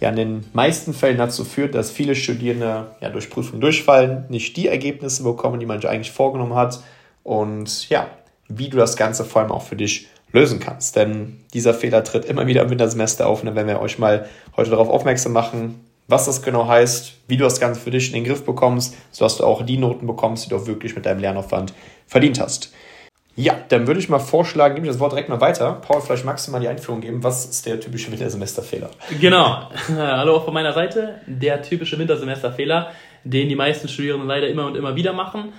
ja 0.00 0.08
in 0.08 0.16
den 0.16 0.44
meisten 0.52 0.94
Fällen 0.94 1.18
dazu 1.18 1.44
führt, 1.44 1.74
dass 1.74 1.90
viele 1.90 2.14
Studierende 2.14 2.90
ja 3.00 3.10
durch 3.10 3.30
Prüfungen 3.30 3.60
durchfallen, 3.60 4.24
nicht 4.28 4.56
die 4.56 4.68
Ergebnisse 4.68 5.22
bekommen, 5.22 5.60
die 5.60 5.66
man 5.66 5.80
sich 5.80 5.88
eigentlich 5.88 6.12
vorgenommen 6.12 6.54
hat 6.54 6.82
und 7.22 7.88
ja, 7.90 8.08
wie 8.48 8.68
du 8.68 8.76
das 8.76 8.96
Ganze 8.96 9.24
vor 9.24 9.42
allem 9.42 9.52
auch 9.52 9.62
für 9.62 9.76
dich 9.76 10.08
lösen 10.32 10.60
kannst. 10.60 10.96
Denn 10.96 11.38
dieser 11.54 11.74
Fehler 11.74 12.02
tritt 12.04 12.24
immer 12.24 12.46
wieder 12.46 12.62
im 12.62 12.70
Wintersemester 12.70 13.26
auf 13.26 13.40
und 13.40 13.46
dann 13.46 13.54
werden 13.54 13.68
wir 13.68 13.80
euch 13.80 13.98
mal 13.98 14.28
heute 14.56 14.70
darauf 14.70 14.88
aufmerksam 14.88 15.32
machen, 15.32 15.80
was 16.08 16.26
das 16.26 16.42
genau 16.42 16.66
heißt, 16.66 17.14
wie 17.28 17.36
du 17.36 17.44
das 17.44 17.60
Ganze 17.60 17.80
für 17.80 17.90
dich 17.90 18.08
in 18.08 18.14
den 18.14 18.24
Griff 18.24 18.44
bekommst, 18.44 18.96
sodass 19.12 19.36
du 19.36 19.44
auch 19.44 19.64
die 19.64 19.76
Noten 19.76 20.06
bekommst, 20.06 20.44
die 20.44 20.50
du 20.50 20.56
auch 20.56 20.66
wirklich 20.66 20.96
mit 20.96 21.06
deinem 21.06 21.20
Lernaufwand 21.20 21.72
verdient 22.06 22.40
hast. 22.40 22.72
Ja, 23.40 23.58
dann 23.70 23.86
würde 23.86 23.98
ich 23.98 24.10
mal 24.10 24.18
vorschlagen, 24.18 24.74
gebe 24.74 24.86
ich 24.86 24.92
das 24.92 25.00
Wort 25.00 25.12
direkt 25.12 25.30
mal 25.30 25.40
weiter. 25.40 25.80
Paul, 25.80 26.02
vielleicht 26.02 26.26
magst 26.26 26.46
du 26.46 26.52
mal 26.52 26.60
die 26.60 26.68
Einführung 26.68 27.00
geben. 27.00 27.24
Was 27.24 27.46
ist 27.46 27.64
der 27.64 27.80
typische 27.80 28.12
Wintersemesterfehler? 28.12 28.90
Genau. 29.18 29.70
Hallo 29.88 30.36
auch 30.36 30.44
von 30.44 30.52
meiner 30.52 30.74
Seite. 30.74 31.22
Der 31.26 31.62
typische 31.62 31.98
Wintersemesterfehler, 31.98 32.90
den 33.24 33.48
die 33.48 33.56
meisten 33.56 33.88
Studierenden 33.88 34.28
leider 34.28 34.46
immer 34.46 34.66
und 34.66 34.76
immer 34.76 34.94
wieder 34.94 35.14
machen, 35.14 35.54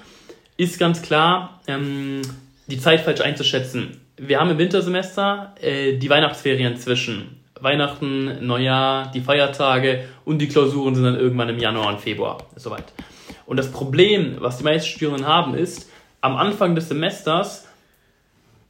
ist 0.57 0.77
ganz 0.77 1.01
klar, 1.01 1.59
ähm, 1.65 2.21
die 2.67 2.77
Zeit 2.77 3.01
falsch 3.01 3.21
einzuschätzen. 3.21 3.99
Wir 4.15 4.39
haben 4.39 4.51
im 4.51 4.59
Wintersemester 4.59 5.55
äh, 5.59 5.97
die 5.97 6.09
Weihnachtsferien 6.11 6.77
zwischen 6.77 7.41
Weihnachten, 7.59 8.45
Neujahr, 8.45 9.09
die 9.11 9.21
Feiertage 9.21 10.03
und 10.23 10.37
die 10.37 10.47
Klausuren 10.47 10.93
sind 10.93 11.05
dann 11.05 11.19
irgendwann 11.19 11.49
im 11.49 11.57
Januar 11.57 11.87
und 11.87 11.99
Februar. 11.99 12.45
Soweit. 12.55 12.93
Und 13.47 13.57
das 13.57 13.71
Problem, 13.71 14.35
was 14.37 14.59
die 14.59 14.65
meisten 14.65 14.87
Studierenden 14.87 15.25
haben, 15.25 15.55
ist, 15.55 15.89
am 16.21 16.37
Anfang 16.37 16.75
des 16.75 16.87
Semesters 16.87 17.67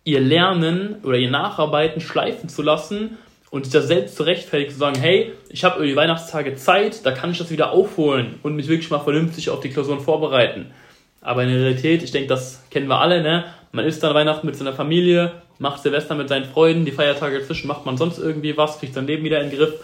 ihr 0.03 0.19
Lernen 0.19 0.97
oder 1.03 1.17
ihr 1.17 1.29
Nacharbeiten 1.29 2.01
schleifen 2.01 2.49
zu 2.49 2.61
lassen 2.61 3.17
und 3.51 3.65
sich 3.65 3.73
das 3.73 3.87
selbst 3.87 4.15
zu 4.15 4.23
rechtfertigen, 4.23 4.71
zu 4.71 4.79
sagen, 4.79 4.99
hey, 4.99 5.33
ich 5.49 5.63
habe 5.63 5.77
über 5.77 5.85
die 5.85 5.95
Weihnachtstage 5.95 6.55
Zeit, 6.55 7.05
da 7.05 7.11
kann 7.11 7.31
ich 7.31 7.37
das 7.37 7.51
wieder 7.51 7.71
aufholen 7.71 8.39
und 8.43 8.55
mich 8.55 8.67
wirklich 8.67 8.89
mal 8.89 8.99
vernünftig 8.99 9.49
auf 9.49 9.59
die 9.59 9.69
Klausuren 9.69 9.99
vorbereiten. 9.99 10.71
Aber 11.21 11.43
in 11.43 11.49
der 11.49 11.59
Realität, 11.59 12.01
ich 12.01 12.11
denke, 12.11 12.29
das 12.29 12.63
kennen 12.71 12.87
wir 12.87 12.99
alle, 12.99 13.21
ne? 13.21 13.45
Man 13.73 13.85
ist 13.85 14.01
dann 14.03 14.13
Weihnachten 14.15 14.47
mit 14.47 14.55
seiner 14.55 14.73
Familie, 14.73 15.33
macht 15.59 15.83
Silvester 15.83 16.15
mit 16.15 16.29
seinen 16.29 16.45
Freunden, 16.45 16.83
die 16.83 16.91
Feiertage 16.91 17.39
dazwischen 17.39 17.67
macht 17.67 17.85
man 17.85 17.95
sonst 17.95 18.17
irgendwie 18.17 18.57
was, 18.57 18.79
kriegt 18.79 18.95
sein 18.95 19.05
Leben 19.05 19.23
wieder 19.23 19.39
in 19.41 19.49
den 19.49 19.59
Griff 19.59 19.75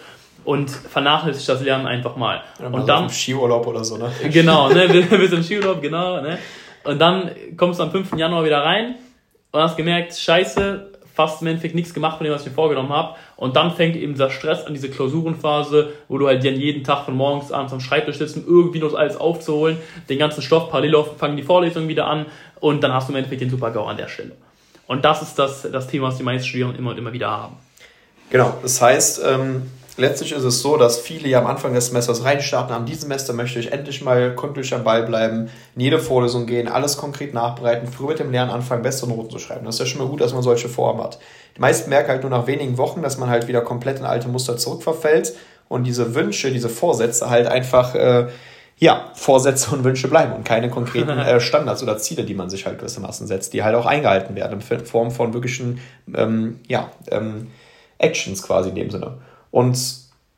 und 0.44 0.72
vernachlässigt 0.72 1.48
das 1.48 1.62
Lernen 1.62 1.86
einfach 1.86 2.16
mal. 2.16 2.42
Ja, 2.60 2.68
und 2.68 2.88
dann 2.90 3.10
Skiurlaub 3.10 3.68
oder 3.68 3.84
so, 3.84 3.98
ne? 3.98 4.12
Genau, 4.32 4.70
ne? 4.70 4.90
Wir 5.10 5.28
sind 5.28 5.34
im 5.34 5.44
Skiurlaub, 5.44 5.82
genau, 5.82 6.22
ne? 6.22 6.40
Und 6.84 7.00
dann 7.00 7.32
kommst 7.56 7.80
du 7.80 7.84
am 7.84 7.92
5. 7.92 8.18
Januar 8.18 8.44
wieder 8.44 8.64
rein 8.64 8.96
und 9.52 9.62
hast 9.62 9.78
gemerkt, 9.78 10.14
scheiße, 10.18 10.92
fast 11.18 11.42
im 11.42 11.48
Endeffekt 11.48 11.74
nichts 11.74 11.94
gemacht 11.96 12.18
von 12.18 12.26
dem, 12.26 12.34
was 12.34 12.42
ich 12.42 12.50
mir 12.50 12.54
vorgenommen 12.54 12.90
habe. 12.90 13.16
Und 13.38 13.56
dann 13.56 13.72
fängt 13.74 13.96
eben 13.96 14.14
dieser 14.14 14.30
Stress 14.30 14.66
an, 14.66 14.76
diese 14.76 14.90
Klausurenphase, 14.90 15.94
wo 16.08 16.20
du 16.20 16.28
halt 16.28 16.46
dann 16.46 16.56
jeden 16.56 16.84
Tag 16.84 17.06
von 17.06 17.16
morgens 17.16 17.52
abends 17.52 17.74
am 17.74 17.80
Schreibtisch 17.80 18.18
sitzt, 18.18 18.38
um 18.38 18.46
irgendwie 18.46 18.80
noch 18.80 18.94
alles 18.94 19.18
aufzuholen, 19.18 19.78
den 20.10 20.20
ganzen 20.20 20.44
Stoff 20.44 20.70
parallel 20.70 21.04
fangen 21.18 21.36
die 21.36 21.44
Vorlesungen 21.44 21.88
wieder 21.88 22.06
an 22.06 22.28
und 22.60 22.84
dann 22.84 22.94
hast 22.94 23.10
du 23.10 23.14
im 23.14 23.18
Endeffekt 23.18 23.42
den 23.42 23.50
Super-GAU 23.50 23.86
an 23.86 23.98
der 23.98 24.08
Stelle. 24.08 24.34
Und 24.86 25.04
das 25.04 25.24
ist 25.24 25.40
das, 25.40 25.68
das 25.70 25.88
Thema, 25.88 26.08
was 26.08 26.18
die 26.18 26.24
meisten 26.24 26.48
Studierenden 26.48 26.80
immer 26.80 26.92
und 26.92 26.98
immer 27.00 27.14
wieder 27.14 27.32
haben. 27.32 27.58
Genau, 28.30 28.58
das 28.62 28.80
heißt, 28.80 29.22
ähm, 29.26 29.64
letztlich 29.98 30.32
ist 30.32 30.44
es 30.44 30.62
so, 30.62 30.78
dass 30.78 31.00
viele 31.00 31.28
ja 31.28 31.40
am 31.40 31.48
Anfang 31.48 31.74
des 31.74 31.88
Semesters 31.88 32.24
reinstarten. 32.24 32.74
Am 32.74 32.86
diesem 32.86 33.02
Semester 33.02 33.34
möchte 33.34 33.60
ich 33.60 33.72
endlich 33.72 34.04
mal 34.04 34.34
kontinuierlich 34.36 34.74
am 34.74 34.84
Ball 34.84 35.04
bleiben, 35.04 35.50
in 35.76 35.82
jede 35.82 36.00
Vorlesung 36.00 36.46
gehen, 36.46 36.68
alles 36.68 36.98
konkret 36.98 37.34
nachbereiten, 37.34 37.88
früh 37.88 38.08
mit 38.08 38.20
dem 38.20 38.32
Lernen 38.32 38.52
anfangen, 38.52 38.84
bessere 38.84 39.10
Noten 39.10 39.30
zu 39.30 39.40
schreiben. 39.40 39.66
Das 39.66 39.76
ist 39.76 39.80
ja 39.80 39.86
schon 39.86 40.02
mal 40.02 40.08
gut, 40.08 40.22
dass 40.22 40.34
man 40.34 40.44
solche 40.44 40.70
Vorhaben 40.70 41.02
hat. 41.02 41.20
Die 41.56 41.62
meisten 41.62 41.90
merken 41.90 42.10
halt 42.10 42.22
nur 42.22 42.32
nach 42.32 42.48
wenigen 42.48 42.78
Wochen, 42.78 43.02
dass 43.02 43.18
man 43.18 43.30
halt 43.30 43.48
wieder 43.48 43.62
komplett 43.62 44.00
in 44.00 44.06
alte 44.06 44.28
Muster 44.28 44.58
zurückverfällt 44.58 45.34
und 45.68 45.84
diese 45.84 46.16
Wünsche, 46.16 46.52
diese 46.52 46.70
Vorsätze 46.70 47.30
halt 47.30 47.48
einfach, 47.48 47.96
äh, 47.96 48.28
ja, 48.80 49.10
Vorsätze 49.16 49.72
und 49.72 49.84
Wünsche 49.84 50.08
bleiben 50.08 50.34
und 50.34 50.44
keine 50.44 50.70
konkreten 50.70 51.10
äh, 51.18 51.40
Standards 51.40 51.82
oder 51.82 51.98
Ziele, 51.98 52.24
die 52.24 52.36
man 52.36 52.50
sich 52.50 52.66
halt 52.66 52.78
gewissermaßen 52.78 53.26
setzt, 53.26 53.54
die 53.54 53.64
halt 53.64 53.76
auch 53.76 53.88
eingehalten 53.88 54.36
werden 54.36 54.62
in 54.70 54.86
Form 54.86 55.12
von 55.12 55.34
wirklichen, 55.34 55.80
ähm, 56.14 56.60
ja, 56.68 56.92
ähm, 57.10 57.48
Actions 57.98 58.44
quasi 58.44 58.70
in 58.70 58.76
dem 58.76 58.92
Sinne. 58.92 59.18
Und 59.58 59.76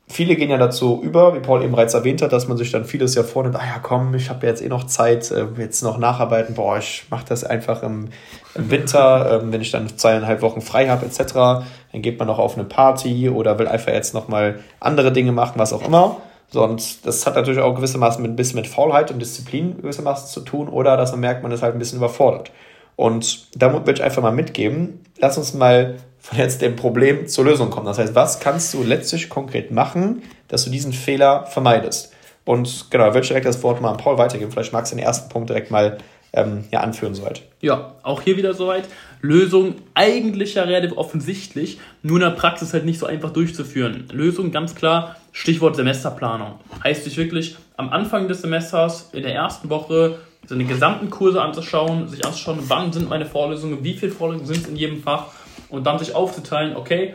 viele 0.08 0.34
gehen 0.34 0.48
ja 0.48 0.56
dazu 0.56 0.98
über, 1.02 1.34
wie 1.34 1.40
Paul 1.40 1.62
eben 1.62 1.72
bereits 1.72 1.92
erwähnt 1.92 2.22
hat, 2.22 2.32
dass 2.32 2.48
man 2.48 2.56
sich 2.56 2.72
dann 2.72 2.86
vieles 2.86 3.14
ja 3.14 3.22
vornimmt, 3.22 3.54
ah 3.54 3.66
ja 3.66 3.78
komm, 3.78 4.14
ich 4.14 4.30
habe 4.30 4.46
jetzt 4.46 4.62
eh 4.62 4.68
noch 4.68 4.84
Zeit, 4.84 5.30
äh, 5.30 5.44
jetzt 5.58 5.82
noch 5.82 5.98
nacharbeiten, 5.98 6.54
boah, 6.54 6.78
ich 6.78 7.04
mache 7.10 7.26
das 7.28 7.44
einfach 7.44 7.82
im, 7.82 8.08
im 8.54 8.70
Winter, 8.70 9.42
ähm, 9.42 9.52
wenn 9.52 9.60
ich 9.60 9.72
dann 9.72 9.94
zweieinhalb 9.94 10.40
Wochen 10.40 10.62
frei 10.62 10.88
habe 10.88 11.04
etc., 11.04 11.34
dann 11.34 12.00
geht 12.00 12.18
man 12.18 12.28
noch 12.28 12.38
auf 12.38 12.54
eine 12.56 12.64
Party 12.64 13.28
oder 13.28 13.58
will 13.58 13.68
einfach 13.68 13.92
jetzt 13.92 14.14
nochmal 14.14 14.60
andere 14.80 15.12
Dinge 15.12 15.32
machen, 15.32 15.58
was 15.58 15.74
auch 15.74 15.86
immer. 15.86 16.16
So, 16.48 16.64
und 16.64 17.04
das 17.04 17.26
hat 17.26 17.34
natürlich 17.34 17.60
auch 17.60 17.74
gewissermaßen 17.74 18.22
mit, 18.22 18.32
ein 18.32 18.36
bisschen 18.36 18.56
mit 18.56 18.68
Faulheit 18.68 19.10
und 19.10 19.18
Disziplin 19.18 19.82
gewissermaßen 19.82 20.28
zu 20.28 20.40
tun 20.40 20.70
oder 20.70 20.96
dass 20.96 21.10
man 21.10 21.20
merkt, 21.20 21.42
man 21.42 21.52
ist 21.52 21.62
halt 21.62 21.74
ein 21.74 21.78
bisschen 21.78 21.98
überfordert. 21.98 22.52
Und 22.96 23.48
da 23.54 23.70
würde 23.70 23.92
ich 23.92 24.02
einfach 24.02 24.22
mal 24.22 24.32
mitgeben, 24.32 25.04
lass 25.18 25.36
uns 25.36 25.52
mal 25.52 25.96
von 26.20 26.38
jetzt 26.38 26.62
dem 26.62 26.76
Problem 26.76 27.26
zur 27.26 27.46
Lösung 27.46 27.70
kommen. 27.70 27.86
Das 27.86 27.98
heißt, 27.98 28.14
was 28.14 28.40
kannst 28.40 28.74
du 28.74 28.82
letztlich 28.82 29.28
konkret 29.28 29.70
machen, 29.70 30.22
dass 30.48 30.64
du 30.64 30.70
diesen 30.70 30.92
Fehler 30.92 31.46
vermeidest? 31.46 32.12
Und 32.44 32.86
genau, 32.90 33.08
ich 33.08 33.14
würde 33.14 33.26
direkt 33.26 33.46
das 33.46 33.62
Wort 33.62 33.80
mal 33.80 33.90
an 33.90 33.96
Paul 33.96 34.18
weitergeben. 34.18 34.50
Vielleicht 34.50 34.72
magst 34.72 34.92
du 34.92 34.96
den 34.96 35.04
ersten 35.04 35.28
Punkt 35.28 35.48
direkt 35.48 35.70
mal 35.70 35.98
ähm, 36.32 36.64
ja, 36.70 36.80
anführen 36.80 37.14
soweit. 37.14 37.42
Ja, 37.60 37.94
auch 38.02 38.22
hier 38.22 38.36
wieder 38.36 38.54
soweit. 38.54 38.84
Lösung 39.20 39.74
eigentlich 39.94 40.54
ja 40.54 40.62
relativ 40.62 40.96
offensichtlich, 40.96 41.78
nur 42.02 42.18
in 42.18 42.24
der 42.24 42.30
Praxis 42.30 42.72
halt 42.72 42.84
nicht 42.84 42.98
so 42.98 43.06
einfach 43.06 43.32
durchzuführen. 43.32 44.08
Lösung 44.12 44.52
ganz 44.52 44.74
klar, 44.74 45.16
Stichwort 45.32 45.76
Semesterplanung. 45.76 46.54
Heißt 46.82 47.04
sich 47.04 47.16
wirklich 47.16 47.56
am 47.76 47.90
Anfang 47.90 48.28
des 48.28 48.42
Semesters 48.42 49.10
in 49.12 49.22
der 49.22 49.34
ersten 49.34 49.68
Woche 49.70 50.18
seine 50.46 50.64
gesamten 50.64 51.10
Kurse 51.10 51.42
anzuschauen, 51.42 52.08
sich 52.08 52.24
anzuschauen, 52.24 52.58
wann 52.68 52.92
sind 52.92 53.08
meine 53.08 53.26
Vorlesungen, 53.26 53.84
wie 53.84 53.94
viele 53.94 54.12
Vorlesungen 54.12 54.46
sind 54.46 54.62
es 54.62 54.68
in 54.68 54.76
jedem 54.76 55.02
Fach 55.02 55.26
und 55.70 55.86
dann 55.86 55.98
sich 55.98 56.14
aufzuteilen, 56.14 56.76
okay, 56.76 57.14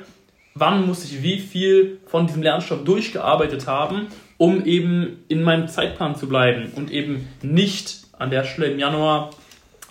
wann 0.54 0.86
muss 0.86 1.04
ich 1.04 1.22
wie 1.22 1.40
viel 1.40 2.00
von 2.08 2.28
diesem 2.28 2.42
Lernstoff 2.42 2.84
durchgearbeitet 2.84 3.68
haben, 3.68 4.08
um 4.38 4.66
eben 4.66 5.24
in 5.28 5.44
meinem 5.44 5.68
Zeitplan 5.68 6.16
zu 6.16 6.28
bleiben 6.28 6.72
und 6.76 6.92
eben 6.92 7.28
nicht 7.42 8.06
an 8.18 8.30
der 8.30 8.44
Stelle 8.44 8.72
im 8.72 8.80
Januar 8.80 9.32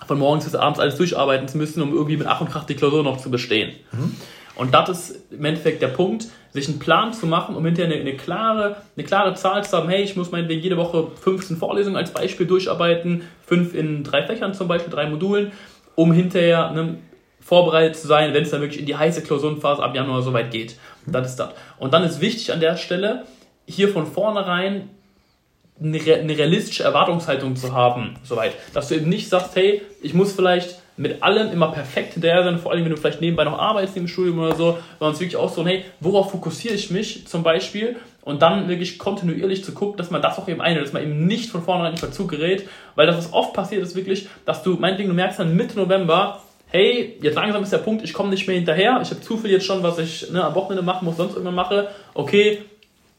von 0.06 0.18
morgens 0.18 0.44
bis 0.44 0.54
abends 0.54 0.80
alles 0.80 0.96
durcharbeiten 0.96 1.48
zu 1.48 1.58
müssen, 1.58 1.82
um 1.82 1.92
irgendwie 1.92 2.16
mit 2.16 2.26
Ach 2.26 2.40
und 2.40 2.50
Krach 2.50 2.64
die 2.64 2.74
Klausur 2.74 3.02
noch 3.02 3.18
zu 3.18 3.30
bestehen. 3.30 3.72
Mhm. 3.92 4.16
Und 4.56 4.72
das 4.72 4.88
ist 4.88 5.32
im 5.32 5.44
Endeffekt 5.44 5.82
der 5.82 5.88
Punkt, 5.88 6.26
sich 6.52 6.68
einen 6.68 6.78
Plan 6.78 7.12
zu 7.12 7.26
machen, 7.26 7.56
um 7.56 7.64
hinterher 7.64 7.92
eine, 7.92 8.00
eine, 8.00 8.16
klare, 8.16 8.76
eine 8.96 9.04
klare 9.04 9.34
Zahl 9.34 9.64
zu 9.64 9.76
haben, 9.76 9.88
hey, 9.88 10.02
ich 10.02 10.14
muss 10.14 10.30
meinetwegen 10.30 10.62
jede 10.62 10.76
Woche 10.76 11.08
15 11.22 11.56
Vorlesungen 11.56 11.96
als 11.96 12.12
Beispiel 12.12 12.46
durcharbeiten, 12.46 13.22
fünf 13.44 13.74
in 13.74 14.04
drei 14.04 14.22
Fächern 14.22 14.54
zum 14.54 14.68
Beispiel, 14.68 14.92
drei 14.92 15.08
Modulen, 15.08 15.50
um 15.96 16.12
hinterher 16.12 16.70
ne, 16.70 16.98
vorbereitet 17.44 17.96
zu 17.96 18.06
sein, 18.06 18.32
wenn 18.32 18.42
es 18.42 18.50
dann 18.50 18.62
wirklich 18.62 18.80
in 18.80 18.86
die 18.86 18.96
heiße 18.96 19.22
Klausurenphase 19.22 19.82
ab 19.82 19.94
Januar 19.94 20.22
soweit 20.22 20.50
geht. 20.50 20.76
Das 21.06 21.30
ist 21.30 21.36
das. 21.36 21.50
Und 21.78 21.92
dann 21.92 22.02
ist 22.02 22.20
wichtig 22.20 22.52
an 22.52 22.60
der 22.60 22.76
Stelle, 22.76 23.24
hier 23.66 23.90
von 23.90 24.06
vornherein 24.06 24.88
eine, 25.80 25.98
realistische 25.98 26.84
Erwartungshaltung 26.84 27.56
zu 27.56 27.74
haben, 27.74 28.14
soweit. 28.22 28.52
Dass 28.72 28.88
du 28.88 28.94
eben 28.94 29.08
nicht 29.08 29.28
sagst, 29.28 29.56
hey, 29.56 29.82
ich 30.02 30.14
muss 30.14 30.32
vielleicht 30.32 30.78
mit 30.96 31.22
allem 31.22 31.50
immer 31.52 31.72
perfekt 31.72 32.14
hinterher 32.14 32.44
sein, 32.44 32.58
vor 32.58 32.70
allem 32.70 32.84
wenn 32.84 32.92
du 32.92 32.96
vielleicht 32.96 33.20
nebenbei 33.20 33.44
noch 33.44 33.58
arbeitest 33.58 33.96
im 33.96 34.06
Studium 34.06 34.38
oder 34.38 34.54
so, 34.54 34.78
sondern 34.98 35.14
es 35.14 35.20
wirklich 35.20 35.36
auch 35.36 35.52
so, 35.52 35.66
hey, 35.66 35.84
worauf 36.00 36.30
fokussiere 36.30 36.74
ich 36.74 36.90
mich 36.90 37.26
zum 37.26 37.42
Beispiel 37.42 37.96
und 38.22 38.42
dann 38.42 38.68
wirklich 38.68 38.98
kontinuierlich 38.98 39.64
zu 39.64 39.74
gucken, 39.74 39.96
dass 39.96 40.10
man 40.10 40.22
das 40.22 40.38
auch 40.38 40.48
eben 40.48 40.60
einhält, 40.60 40.86
dass 40.86 40.92
man 40.92 41.02
eben 41.02 41.26
nicht 41.26 41.50
von 41.50 41.62
vornherein 41.62 41.92
nicht 41.92 42.04
dazu 42.04 42.28
gerät, 42.28 42.68
weil 42.94 43.08
das, 43.08 43.16
was 43.16 43.32
oft 43.32 43.52
passiert, 43.52 43.82
ist 43.82 43.96
wirklich, 43.96 44.28
dass 44.46 44.62
du, 44.62 44.74
meinetwegen, 44.74 45.08
du 45.08 45.14
merkst 45.16 45.40
dann 45.40 45.56
Mitte 45.56 45.76
November, 45.76 46.40
hey, 46.74 47.16
jetzt 47.22 47.36
langsam 47.36 47.62
ist 47.62 47.72
der 47.72 47.78
Punkt, 47.78 48.02
ich 48.02 48.12
komme 48.12 48.30
nicht 48.30 48.48
mehr 48.48 48.56
hinterher, 48.56 48.98
ich 49.00 49.08
habe 49.10 49.20
zu 49.20 49.36
viel 49.36 49.52
jetzt 49.52 49.64
schon, 49.64 49.84
was 49.84 49.96
ich 50.00 50.28
ne, 50.32 50.42
am 50.42 50.56
Wochenende 50.56 50.82
machen 50.82 51.04
muss, 51.04 51.16
sonst 51.16 51.34
irgendwann 51.34 51.54
mache, 51.54 51.88
okay, 52.14 52.62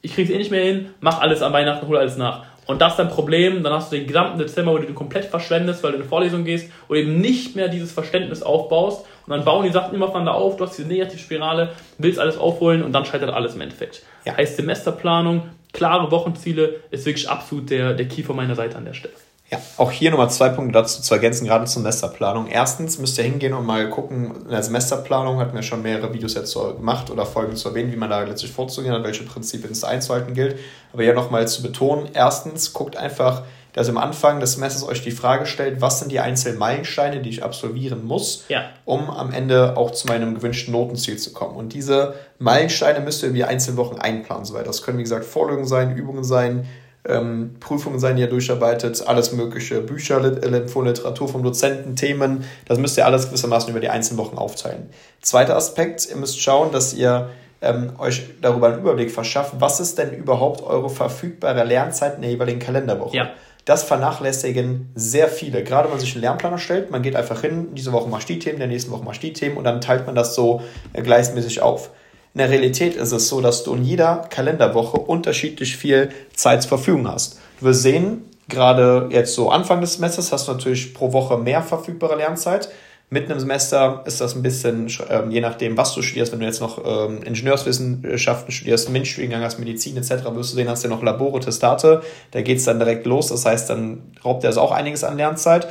ich 0.01 0.13
kriege 0.13 0.27
es 0.27 0.35
eh 0.35 0.37
nicht 0.37 0.51
mehr 0.51 0.61
hin, 0.61 0.89
mach 0.99 1.21
alles 1.21 1.41
an 1.41 1.53
Weihnachten, 1.53 1.87
hol 1.87 1.97
alles 1.97 2.17
nach. 2.17 2.43
Und 2.65 2.81
das 2.81 2.93
ist 2.93 2.99
dein 2.99 3.07
Problem, 3.07 3.63
dann 3.63 3.71
hast 3.71 3.93
du 3.93 3.95
den 3.95 4.07
gesamten 4.07 4.39
Dezember, 4.39 4.73
wo 4.73 4.77
du 4.79 4.85
den 4.85 4.93
komplett 4.93 5.23
verschwendest, 5.23 5.83
weil 5.83 5.91
du 5.91 5.97
in 5.97 6.01
eine 6.01 6.09
Vorlesung 6.09 6.43
gehst 6.43 6.69
und 6.89 6.97
eben 6.97 7.21
nicht 7.21 7.55
mehr 7.55 7.69
dieses 7.69 7.93
Verständnis 7.93 8.43
aufbaust. 8.43 9.05
Und 9.25 9.31
dann 9.31 9.45
bauen 9.45 9.65
die 9.65 9.71
Sachen 9.71 9.95
immer 9.95 10.07
aufeinander 10.07 10.35
auf, 10.35 10.57
du 10.57 10.65
hast 10.65 10.77
diese 10.77 10.89
Negativspirale, 10.89 11.69
willst 11.97 12.19
alles 12.19 12.37
aufholen 12.37 12.83
und 12.83 12.91
dann 12.91 13.05
scheitert 13.05 13.29
alles 13.29 13.55
im 13.55 13.61
Endeffekt. 13.61 14.03
Ja. 14.25 14.35
Heißt 14.35 14.57
Semesterplanung, 14.57 15.43
klare 15.71 16.11
Wochenziele 16.11 16.81
ist 16.91 17.05
wirklich 17.05 17.29
absolut 17.29 17.69
der, 17.69 17.93
der 17.93 18.07
Key 18.09 18.23
von 18.23 18.35
meiner 18.35 18.55
Seite 18.55 18.75
an 18.75 18.83
der 18.83 18.93
Stelle. 18.93 19.13
Ja, 19.51 19.59
auch 19.77 19.91
hier 19.91 20.09
nochmal 20.09 20.31
zwei 20.31 20.49
Punkte 20.49 20.73
dazu 20.73 21.03
zu 21.03 21.13
ergänzen, 21.13 21.45
gerade 21.45 21.65
zur 21.65 21.83
Semesterplanung. 21.83 22.47
Erstens 22.47 22.97
müsst 22.97 23.17
ihr 23.19 23.25
hingehen 23.25 23.53
und 23.53 23.65
mal 23.65 23.87
gucken, 23.91 24.33
in 24.45 24.49
der 24.49 24.63
Semesterplanung 24.63 25.39
hatten 25.39 25.53
wir 25.53 25.61
schon 25.61 25.83
mehrere 25.83 26.11
Videos 26.13 26.33
jetzt 26.33 26.53
gemacht 26.53 27.11
oder 27.11 27.27
Folgen 27.27 27.55
zu 27.55 27.69
erwähnen, 27.69 27.91
wie 27.91 27.95
man 27.95 28.09
da 28.09 28.23
letztlich 28.23 28.51
vorzugehen 28.51 28.93
hat, 28.93 29.03
welche 29.03 29.23
Prinzipien 29.23 29.71
es 29.71 29.83
einzuhalten 29.83 30.33
gilt. 30.33 30.57
Aber 30.93 31.03
hier 31.03 31.13
nochmal 31.13 31.47
zu 31.47 31.61
betonen, 31.61 32.09
erstens 32.13 32.73
guckt 32.73 32.97
einfach, 32.97 33.43
dass 33.73 33.87
ihr 33.87 33.91
am 33.91 33.97
Anfang 33.97 34.39
des 34.39 34.53
Semesters 34.53 34.87
euch 34.87 35.03
die 35.03 35.11
Frage 35.11 35.45
stellt, 35.45 35.81
was 35.81 35.99
sind 35.99 36.09
die 36.09 36.21
einzelnen 36.21 36.57
Meilensteine, 36.57 37.21
die 37.21 37.29
ich 37.29 37.43
absolvieren 37.43 38.05
muss, 38.05 38.45
ja. 38.47 38.69
um 38.85 39.09
am 39.09 39.31
Ende 39.31 39.75
auch 39.75 39.91
zu 39.91 40.07
meinem 40.07 40.33
gewünschten 40.33 40.71
Notenziel 40.71 41.17
zu 41.17 41.33
kommen. 41.33 41.57
Und 41.57 41.73
diese 41.73 42.15
Meilensteine 42.39 43.01
müsst 43.01 43.21
ihr 43.21 43.29
in 43.29 43.35
die 43.35 43.43
einzelnen 43.43 43.75
Wochen 43.77 43.97
einplanen. 43.97 44.45
So 44.45 44.57
Das 44.57 44.81
können, 44.81 44.97
wie 44.97 45.03
gesagt, 45.03 45.25
Vorlesungen 45.25 45.67
sein, 45.67 45.95
Übungen 45.95 46.23
sein, 46.23 46.65
ähm, 47.07 47.55
Prüfungen 47.59 47.99
sein, 47.99 48.15
die 48.15 48.23
ihr 48.23 48.29
durcharbeitet, 48.29 49.03
alles 49.07 49.31
mögliche, 49.31 49.81
Bücher, 49.81 50.21
von 50.67 50.85
Literatur 50.85 51.27
vom 51.27 51.43
Dozenten, 51.43 51.95
Themen, 51.95 52.43
das 52.67 52.77
müsst 52.77 52.97
ihr 52.97 53.05
alles 53.05 53.27
gewissermaßen 53.27 53.69
über 53.69 53.79
die 53.79 53.89
einzelnen 53.89 54.17
Wochen 54.19 54.37
aufteilen. 54.37 54.89
Zweiter 55.21 55.55
Aspekt, 55.55 56.07
ihr 56.09 56.15
müsst 56.15 56.41
schauen, 56.41 56.71
dass 56.71 56.93
ihr 56.93 57.29
ähm, 57.61 57.93
euch 57.97 58.23
darüber 58.41 58.67
einen 58.67 58.79
Überblick 58.79 59.11
verschafft, 59.11 59.55
was 59.59 59.79
ist 59.79 59.97
denn 59.97 60.13
überhaupt 60.13 60.63
eure 60.63 60.89
verfügbare 60.89 61.63
Lernzeit 61.63 62.15
in 62.15 62.21
der 62.21 62.31
jeweiligen 62.31 62.59
Kalenderwoche. 62.59 63.15
Ja. 63.15 63.29
Das 63.65 63.83
vernachlässigen 63.83 64.91
sehr 64.93 65.27
viele. 65.27 65.63
Gerade 65.63 65.85
wenn 65.85 65.93
man 65.93 65.99
sich 65.99 66.13
einen 66.13 66.21
Lernplan 66.21 66.53
erstellt, 66.53 66.91
man 66.91 67.01
geht 67.01 67.15
einfach 67.15 67.41
hin, 67.41 67.69
diese 67.73 67.91
Woche 67.91 68.07
machst 68.07 68.29
du 68.29 68.33
die 68.33 68.39
Themen, 68.39 68.59
der 68.59 68.67
nächsten 68.67 68.91
Woche 68.91 69.03
machst 69.03 69.23
du 69.23 69.27
die 69.27 69.33
Themen 69.33 69.57
und 69.57 69.63
dann 69.63 69.81
teilt 69.81 70.05
man 70.05 70.13
das 70.13 70.35
so 70.35 70.61
äh, 70.93 71.01
gleichmäßig 71.01 71.61
auf. 71.61 71.89
In 72.35 72.39
der 72.39 72.49
Realität 72.49 72.97
ist 72.97 73.13
es 73.13 73.29
so, 73.29 73.39
dass 73.39 73.63
du 73.63 73.73
in 73.75 73.85
jeder 73.85 74.27
Kalenderwoche 74.29 74.97
unterschiedlich 74.97 75.77
viel 75.77 76.09
Zeit 76.33 76.63
zur 76.63 76.77
Verfügung 76.77 77.07
hast. 77.09 77.39
Wirst 77.61 77.83
sehen, 77.83 78.25
gerade 78.49 79.07
jetzt 79.09 79.35
so 79.35 79.51
Anfang 79.51 79.79
des 79.79 79.93
Semesters 79.93 80.33
hast 80.33 80.49
du 80.49 80.51
natürlich 80.51 80.93
pro 80.93 81.13
Woche 81.13 81.37
mehr 81.37 81.63
verfügbare 81.63 82.17
Lernzeit. 82.17 82.67
Mitten 83.09 83.31
im 83.31 83.39
Semester 83.39 84.03
ist 84.05 84.19
das 84.19 84.35
ein 84.35 84.41
bisschen, 84.41 84.91
ähm, 85.09 85.31
je 85.31 85.39
nachdem, 85.39 85.77
was 85.77 85.93
du 85.93 86.01
studierst, 86.01 86.33
wenn 86.33 86.41
du 86.41 86.45
jetzt 86.45 86.59
noch 86.59 86.83
ähm, 86.85 87.23
Ingenieurswissenschaften 87.23 88.51
studierst, 88.51 88.89
MINT-Studiengang 88.89 89.41
hast, 89.41 89.57
Medizin 89.57 89.95
etc., 89.95 90.25
wirst 90.33 90.51
du 90.51 90.55
sehen, 90.57 90.67
hast 90.67 90.83
du 90.83 90.89
ja 90.89 90.93
noch 90.93 91.03
Labore, 91.03 91.39
Testate, 91.39 92.01
da 92.31 92.41
geht 92.41 92.57
es 92.57 92.65
dann 92.65 92.79
direkt 92.79 93.05
los. 93.05 93.27
Das 93.27 93.45
heißt, 93.45 93.69
dann 93.69 94.11
raubt 94.25 94.43
er 94.43 94.49
also 94.49 94.59
auch 94.59 94.71
einiges 94.73 95.05
an 95.05 95.15
Lernzeit 95.15 95.69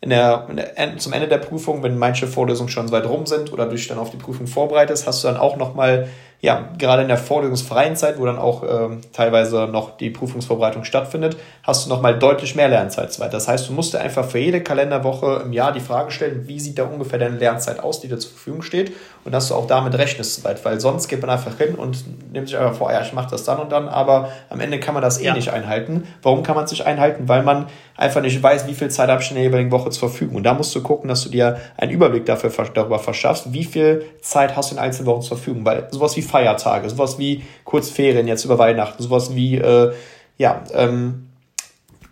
in 0.00 0.10
der, 0.10 0.46
in 0.48 0.56
der, 0.56 0.98
zum 0.98 1.12
Ende 1.12 1.28
der 1.28 1.38
Prüfung, 1.38 1.82
wenn 1.82 1.98
manche 1.98 2.26
Vorlesungen 2.26 2.68
schon 2.68 2.90
weit 2.90 3.06
rum 3.06 3.26
sind 3.26 3.52
oder 3.52 3.66
du 3.66 3.72
dich 3.72 3.88
dann 3.88 3.98
auf 3.98 4.10
die 4.10 4.16
Prüfung 4.16 4.46
vorbereitest, 4.46 5.06
hast 5.06 5.24
du 5.24 5.28
dann 5.28 5.36
auch 5.36 5.56
nochmal 5.56 6.08
ja, 6.40 6.68
gerade 6.78 7.02
in 7.02 7.08
der 7.08 7.16
vorlesungsfreien 7.16 7.96
Zeit, 7.96 8.18
wo 8.18 8.26
dann 8.26 8.38
auch 8.38 8.62
ähm, 8.62 9.00
teilweise 9.12 9.66
noch 9.66 9.96
die 9.96 10.10
Prüfungsvorbereitung 10.10 10.84
stattfindet, 10.84 11.36
hast 11.62 11.86
du 11.86 11.90
nochmal 11.90 12.18
deutlich 12.18 12.54
mehr 12.54 12.68
Lernzeit. 12.68 13.18
Das 13.32 13.48
heißt, 13.48 13.68
du 13.68 13.72
musst 13.72 13.94
dir 13.94 14.00
einfach 14.00 14.24
für 14.24 14.38
jede 14.38 14.62
Kalenderwoche 14.62 15.42
im 15.44 15.52
Jahr 15.52 15.72
die 15.72 15.80
Frage 15.80 16.10
stellen, 16.10 16.46
wie 16.46 16.60
sieht 16.60 16.78
da 16.78 16.84
ungefähr 16.84 17.18
deine 17.18 17.36
Lernzeit 17.36 17.80
aus, 17.80 18.00
die 18.00 18.08
dir 18.08 18.18
zur 18.18 18.32
Verfügung 18.32 18.62
steht 18.62 18.92
und 19.24 19.32
dass 19.32 19.48
du 19.48 19.54
auch 19.54 19.66
damit 19.66 19.96
rechnest, 19.98 20.44
weil 20.44 20.80
sonst 20.80 21.08
geht 21.08 21.20
man 21.20 21.30
einfach 21.30 21.56
hin 21.56 21.74
und 21.74 22.04
nimmt 22.32 22.48
sich 22.48 22.56
einfach 22.56 22.76
vor, 22.76 22.92
ja, 22.92 23.00
ich 23.00 23.12
mache 23.12 23.30
das 23.30 23.44
dann 23.44 23.58
und 23.58 23.72
dann, 23.72 23.88
aber 23.88 24.30
am 24.50 24.60
Ende 24.60 24.78
kann 24.78 24.94
man 24.94 25.02
das 25.02 25.18
eh 25.18 25.24
ja. 25.24 25.34
nicht 25.34 25.52
einhalten. 25.52 26.06
Warum 26.22 26.42
kann 26.42 26.54
man 26.54 26.64
es 26.64 26.70
nicht 26.70 26.86
einhalten? 26.86 27.28
Weil 27.28 27.42
man 27.42 27.66
einfach 27.96 28.20
nicht 28.20 28.40
weiß, 28.42 28.66
wie 28.66 28.74
viel 28.74 28.88
Zeit 28.88 29.08
habe 29.08 29.22
ich 29.22 29.30
in 29.30 29.34
der 29.34 29.44
jeweiligen 29.44 29.70
Woche 29.70 29.90
zur 29.90 30.10
Verfügung. 30.10 30.36
Und 30.36 30.42
da 30.44 30.54
musst 30.54 30.74
du 30.74 30.82
gucken, 30.82 31.08
dass 31.08 31.24
du 31.24 31.30
dir 31.30 31.58
einen 31.76 31.90
Überblick 31.90 32.26
dafür, 32.26 32.52
darüber 32.74 32.98
verschaffst, 32.98 33.52
wie 33.52 33.64
viel 33.64 34.04
Zeit 34.20 34.56
hast 34.56 34.70
du 34.70 34.76
in 34.76 34.80
einzelnen 34.80 35.06
Wochen 35.06 35.22
zur 35.22 35.36
Verfügung. 35.38 35.64
Weil 35.64 35.88
sowas 35.90 36.16
wie 36.16 36.22
Feiertage, 36.26 36.90
sowas 36.90 37.18
wie 37.18 37.42
Kurzferien 37.64 38.28
jetzt 38.28 38.44
über 38.44 38.58
Weihnachten, 38.58 39.02
sowas 39.02 39.34
wie, 39.34 39.56
äh, 39.56 39.92
ja, 40.38 40.62
ähm, 40.74 41.25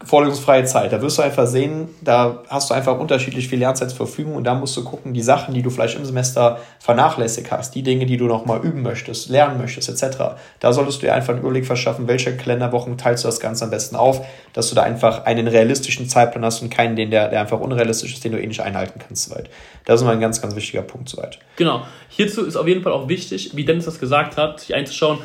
vorlesungsfreie 0.05 0.65
Zeit. 0.65 0.93
Da 0.93 1.01
wirst 1.01 1.19
du 1.19 1.23
einfach 1.23 1.47
sehen, 1.47 1.89
da 2.01 2.43
hast 2.49 2.71
du 2.71 2.75
einfach 2.75 2.99
unterschiedlich 2.99 3.49
viel 3.49 3.59
Lernzeit 3.59 3.91
zur 3.91 4.07
Verfügung 4.07 4.37
und 4.37 4.45
da 4.45 4.55
musst 4.55 4.77
du 4.77 4.85
gucken, 4.85 5.15
die 5.15 5.23
Sachen, 5.23 5.55
die 5.55 5.63
du 5.63 5.71
vielleicht 5.71 5.97
im 5.97 6.05
Semester 6.05 6.59
vernachlässigt 6.79 7.51
hast, 7.51 7.75
die 7.75 7.83
Dinge, 7.83 8.07
die 8.07 8.17
du 8.17 8.27
nochmal 8.27 8.61
üben 8.63 8.83
möchtest, 8.83 9.29
lernen 9.29 9.59
möchtest, 9.59 9.89
etc. 9.89 10.19
Da 10.61 10.73
solltest 10.73 11.03
du 11.03 11.07
dir 11.07 11.15
einfach 11.15 11.33
einen 11.33 11.41
Überblick 11.41 11.67
verschaffen, 11.67 12.07
welche 12.07 12.37
Kalenderwochen 12.37 12.99
teilst 12.99 13.25
du 13.25 13.29
das 13.29 13.41
Ganze 13.41 13.65
am 13.65 13.71
besten 13.71 13.97
auf, 13.97 14.25
dass 14.53 14.69
du 14.69 14.75
da 14.75 14.83
einfach 14.83 15.25
einen 15.25 15.49
realistischen 15.49 16.09
Zeitplan 16.09 16.45
hast 16.45 16.63
und 16.63 16.71
keinen, 16.71 16.97
den 16.97 17.11
der, 17.11 17.29
der 17.29 17.41
einfach 17.41 17.61
unrealistisch 17.61 18.15
ist, 18.15 18.25
den 18.25 18.33
du 18.33 18.41
eh 18.41 18.47
nicht 18.47 18.61
einhalten 18.61 18.99
kannst. 18.99 19.29
Soweit. 19.29 19.49
Das 19.85 20.01
ist 20.01 20.05
mal 20.05 20.13
ein 20.13 20.21
ganz, 20.21 20.41
ganz 20.41 20.55
wichtiger 20.55 20.83
Punkt 20.83 21.09
soweit. 21.09 21.39
Genau. 21.57 21.83
Hierzu 22.09 22.45
ist 22.45 22.57
auf 22.57 22.67
jeden 22.67 22.83
Fall 22.83 22.93
auch 22.93 23.09
wichtig, 23.09 23.51
wie 23.55 23.65
Dennis 23.65 23.87
das 23.87 24.01
gesagt 24.01 24.37
hat, 24.37 24.61
sich 24.61 24.75
einzuschauen, 24.75 25.19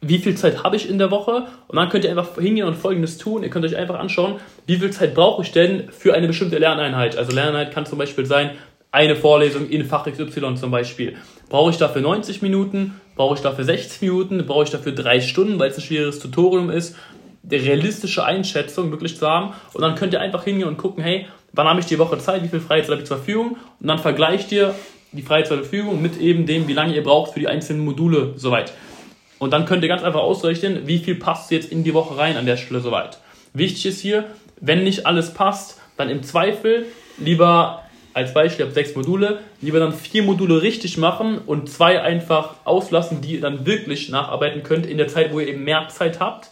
wie 0.00 0.18
viel 0.18 0.34
Zeit 0.34 0.64
habe 0.64 0.76
ich 0.76 0.88
in 0.88 0.98
der 0.98 1.10
Woche 1.10 1.46
und 1.68 1.76
dann 1.76 1.88
könnt 1.90 2.04
ihr 2.04 2.10
einfach 2.10 2.34
hingehen 2.36 2.66
und 2.66 2.74
folgendes 2.74 3.18
tun. 3.18 3.42
Ihr 3.42 3.50
könnt 3.50 3.66
euch 3.66 3.76
einfach 3.76 3.98
anschauen, 3.98 4.36
wie 4.66 4.76
viel 4.76 4.90
Zeit 4.90 5.14
brauche 5.14 5.42
ich 5.42 5.52
denn 5.52 5.90
für 5.90 6.14
eine 6.14 6.26
bestimmte 6.26 6.58
Lerneinheit. 6.58 7.16
Also 7.16 7.32
Lerneinheit 7.32 7.72
kann 7.72 7.84
zum 7.84 7.98
Beispiel 7.98 8.24
sein, 8.24 8.52
eine 8.92 9.14
Vorlesung 9.14 9.68
in 9.68 9.84
Fach 9.84 10.06
XY 10.10 10.54
zum 10.56 10.70
Beispiel. 10.70 11.16
Brauche 11.48 11.70
ich 11.70 11.76
dafür 11.76 12.02
90 12.02 12.42
Minuten? 12.42 13.00
Brauche 13.14 13.34
ich 13.34 13.40
dafür 13.40 13.64
60 13.64 14.00
Minuten? 14.02 14.44
Brauche 14.46 14.64
ich 14.64 14.70
dafür 14.70 14.92
drei 14.92 15.20
Stunden, 15.20 15.58
weil 15.58 15.70
es 15.70 15.76
ein 15.76 15.82
schwieriges 15.82 16.18
Tutorium 16.18 16.70
ist? 16.70 16.96
Die 17.42 17.56
realistische 17.56 18.24
Einschätzung 18.24 18.90
wirklich 18.90 19.16
zu 19.16 19.28
haben. 19.28 19.52
Und 19.74 19.82
dann 19.82 19.94
könnt 19.94 20.12
ihr 20.12 20.20
einfach 20.20 20.44
hingehen 20.44 20.66
und 20.66 20.76
gucken, 20.76 21.04
hey, 21.04 21.26
wann 21.52 21.68
habe 21.68 21.80
ich 21.80 21.86
die 21.86 21.98
Woche 21.98 22.18
Zeit? 22.18 22.42
Wie 22.42 22.48
viel 22.48 22.60
Freizeit 22.60 22.90
habe 22.90 23.02
ich 23.02 23.08
zur 23.08 23.18
Verfügung? 23.18 23.56
Und 23.80 23.86
dann 23.86 23.98
vergleicht 23.98 24.50
ihr 24.50 24.74
die 25.12 25.22
Freizeit 25.22 25.48
zur 25.48 25.58
Verfügung 25.58 26.02
mit 26.02 26.18
eben 26.18 26.46
dem, 26.46 26.66
wie 26.66 26.72
lange 26.72 26.94
ihr 26.94 27.02
braucht 27.02 27.34
für 27.34 27.40
die 27.40 27.48
einzelnen 27.48 27.84
Module 27.84 28.32
soweit. 28.36 28.72
Und 29.40 29.52
dann 29.52 29.64
könnt 29.64 29.82
ihr 29.82 29.88
ganz 29.88 30.02
einfach 30.02 30.20
ausrechnen, 30.20 30.86
wie 30.86 30.98
viel 30.98 31.16
passt 31.16 31.50
jetzt 31.50 31.72
in 31.72 31.82
die 31.82 31.94
Woche 31.94 32.16
rein 32.16 32.36
an 32.36 32.46
der 32.46 32.58
Stelle 32.58 32.80
soweit. 32.80 33.18
Wichtig 33.54 33.86
ist 33.86 34.00
hier, 34.00 34.26
wenn 34.60 34.84
nicht 34.84 35.06
alles 35.06 35.32
passt, 35.34 35.80
dann 35.96 36.10
im 36.10 36.22
Zweifel 36.22 36.84
lieber 37.18 37.82
als 38.12 38.34
Beispiel, 38.34 38.60
ihr 38.60 38.66
habt 38.66 38.74
sechs 38.74 38.94
Module, 38.94 39.38
lieber 39.62 39.78
dann 39.78 39.94
vier 39.94 40.22
Module 40.22 40.60
richtig 40.60 40.98
machen 40.98 41.38
und 41.38 41.70
zwei 41.70 42.02
einfach 42.02 42.56
auslassen, 42.64 43.22
die 43.22 43.36
ihr 43.36 43.40
dann 43.40 43.64
wirklich 43.64 44.10
nacharbeiten 44.10 44.62
könnt 44.62 44.84
in 44.84 44.98
der 44.98 45.08
Zeit, 45.08 45.32
wo 45.32 45.40
ihr 45.40 45.48
eben 45.48 45.64
mehr 45.64 45.88
Zeit 45.88 46.20
habt, 46.20 46.50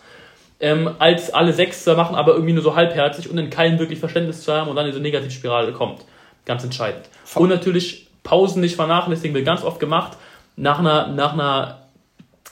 ähm, 0.61 0.91
als 0.99 1.31
alle 1.34 1.52
sechs 1.52 1.84
zu 1.84 1.94
machen, 1.94 2.17
aber 2.17 2.32
irgendwie 2.32 2.55
nur 2.55 2.62
so 2.62 2.75
halbherzig 2.75 3.29
und 3.29 3.37
in 3.37 3.50
keinem 3.50 3.79
wirklich 3.79 3.99
Verständnis 3.99 4.44
zu 4.44 4.52
haben 4.52 4.69
und 4.69 4.76
dann 4.76 4.87
in 4.87 4.93
diese 4.93 5.02
Negativspirale 5.02 5.73
kommt. 5.73 6.05
Ganz 6.46 6.64
entscheidend. 6.64 7.05
Und 7.34 7.50
natürlich 7.50 8.06
Pausen 8.23 8.62
nicht 8.62 8.76
vernachlässigen, 8.76 9.34
wird 9.34 9.44
ganz 9.44 9.62
oft 9.62 9.79
gemacht. 9.79 10.17
Nach 10.56 10.79
einer, 10.79 11.08
nach 11.08 11.34
einer 11.34 11.88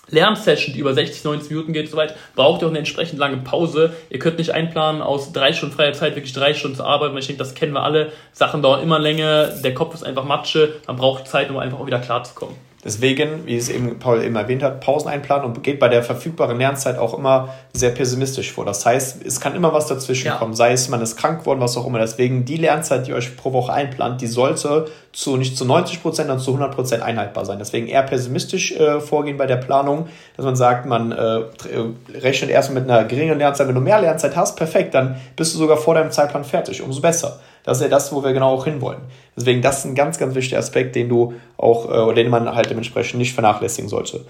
Lernsession, 0.09 0.75
die 0.75 0.81
über 0.81 0.95
60, 0.95 1.25
90 1.25 1.51
Minuten 1.51 1.73
geht, 1.73 1.91
soweit, 1.91 2.15
braucht 2.35 2.63
ihr 2.63 2.67
auch 2.67 2.71
eine 2.71 2.79
entsprechend 2.79 3.19
lange 3.19 3.39
Pause. 3.39 3.95
Ihr 4.11 4.19
könnt 4.19 4.39
nicht 4.39 4.53
einplanen, 4.53 5.03
aus 5.03 5.33
drei 5.33 5.53
Stunden 5.53 5.75
freier 5.75 5.93
Zeit 5.93 6.15
wirklich 6.15 6.33
drei 6.33 6.55
Stunden 6.55 6.77
zu 6.77 6.85
arbeiten, 6.85 7.15
weil 7.15 7.21
ich 7.21 7.27
denke, 7.27 7.41
das 7.41 7.55
kennen 7.55 7.73
wir 7.73 7.83
alle. 7.83 8.13
Sachen 8.33 8.63
dauern 8.63 8.83
immer 8.83 8.99
länger, 8.99 9.49
der 9.49 9.75
Kopf 9.75 9.95
ist 9.95 10.05
einfach 10.05 10.25
Matsche, 10.25 10.75
man 10.87 10.97
braucht 10.97 11.27
Zeit, 11.27 11.51
um 11.51 11.57
einfach 11.57 11.81
auch 11.81 11.87
wieder 11.87 11.99
klarzukommen. 11.99 12.66
Deswegen, 12.87 13.47
wie 13.47 13.57
es 13.57 13.69
eben 13.69 13.99
Paul 13.99 14.23
eben 14.23 14.37
erwähnt 14.37 14.63
hat, 14.63 14.81
Pausen 14.81 15.09
einplanen 15.09 15.45
und 15.45 15.65
geht 15.65 15.81
bei 15.81 15.89
der 15.89 16.05
verfügbaren 16.05 16.57
Lernzeit 16.57 16.99
auch 16.99 17.19
immer 17.19 17.49
sehr 17.73 17.91
pessimistisch 17.91 18.53
vor. 18.53 18.65
Das 18.65 18.87
heißt, 18.87 19.27
es 19.27 19.41
kann 19.41 19.57
immer 19.57 19.73
was 19.73 19.89
dazwischen 19.89 20.29
ja. 20.29 20.37
kommen, 20.37 20.55
sei 20.55 20.71
es 20.71 20.89
man 20.89 21.03
ist 21.03 21.17
krank 21.17 21.45
worden, 21.47 21.59
was 21.59 21.77
auch 21.77 21.85
immer. 21.85 21.99
Deswegen 21.99 22.45
die 22.45 22.57
Lernzeit, 22.57 23.09
die 23.09 23.13
euch 23.13 23.37
pro 23.37 23.53
Woche 23.53 23.73
einplant, 23.73 24.21
die 24.21 24.29
sollte 24.29 24.87
zu 25.13 25.37
nicht 25.37 25.57
zu 25.57 25.65
90 25.65 26.01
Prozent, 26.01 26.29
sondern 26.29 26.45
zu 26.45 26.53
100 26.53 26.77
Prozent 26.77 27.03
einhaltbar 27.03 27.45
sein. 27.45 27.59
Deswegen 27.59 27.89
eher 27.89 28.05
pessimistisch 28.05 28.71
äh, 28.71 29.01
vorgehen 29.01 29.37
bei 29.37 29.47
der 29.47 29.57
Planung, 29.57 30.07
dass 30.37 30.45
man 30.45 30.55
sagt, 30.55 30.87
man 30.87 31.11
äh, 31.11 31.41
rechnet 32.15 32.51
erstmal 32.51 32.83
mit 32.83 32.89
einer 32.89 33.05
geringen 33.05 33.37
Lernzeit. 33.37 33.67
Wenn 33.67 33.75
du 33.75 33.81
mehr 33.81 34.01
Lernzeit 34.01 34.37
hast, 34.37 34.57
perfekt, 34.57 34.95
dann 34.95 35.17
bist 35.35 35.55
du 35.55 35.59
sogar 35.59 35.77
vor 35.77 35.97
deinem 35.97 36.13
Zeitplan 36.13 36.45
fertig, 36.45 36.83
umso 36.83 37.01
besser. 37.01 37.41
Das 37.67 37.79
ist 37.79 37.83
ja 37.83 37.89
das, 37.89 38.13
wo 38.13 38.25
wir 38.25 38.33
genau 38.33 38.55
auch 38.55 38.65
hinwollen. 38.65 39.03
Deswegen, 39.37 39.61
das 39.61 39.81
ist 39.81 39.85
ein 39.85 39.95
ganz, 39.95 40.19
ganz 40.19 40.35
wichtiger 40.35 40.59
Aspekt, 40.59 40.97
den 40.97 41.11
du 41.11 41.35
auch, 41.59 41.87
äh, 41.87 41.99
oder 41.99 42.15
den 42.15 42.31
man 42.31 42.55
halt 42.55 42.71
dementsprechend 42.71 43.19
nicht 43.19 43.35
vernachlässigen 43.35 43.91
sollte. 43.91 44.19
Und 44.19 44.27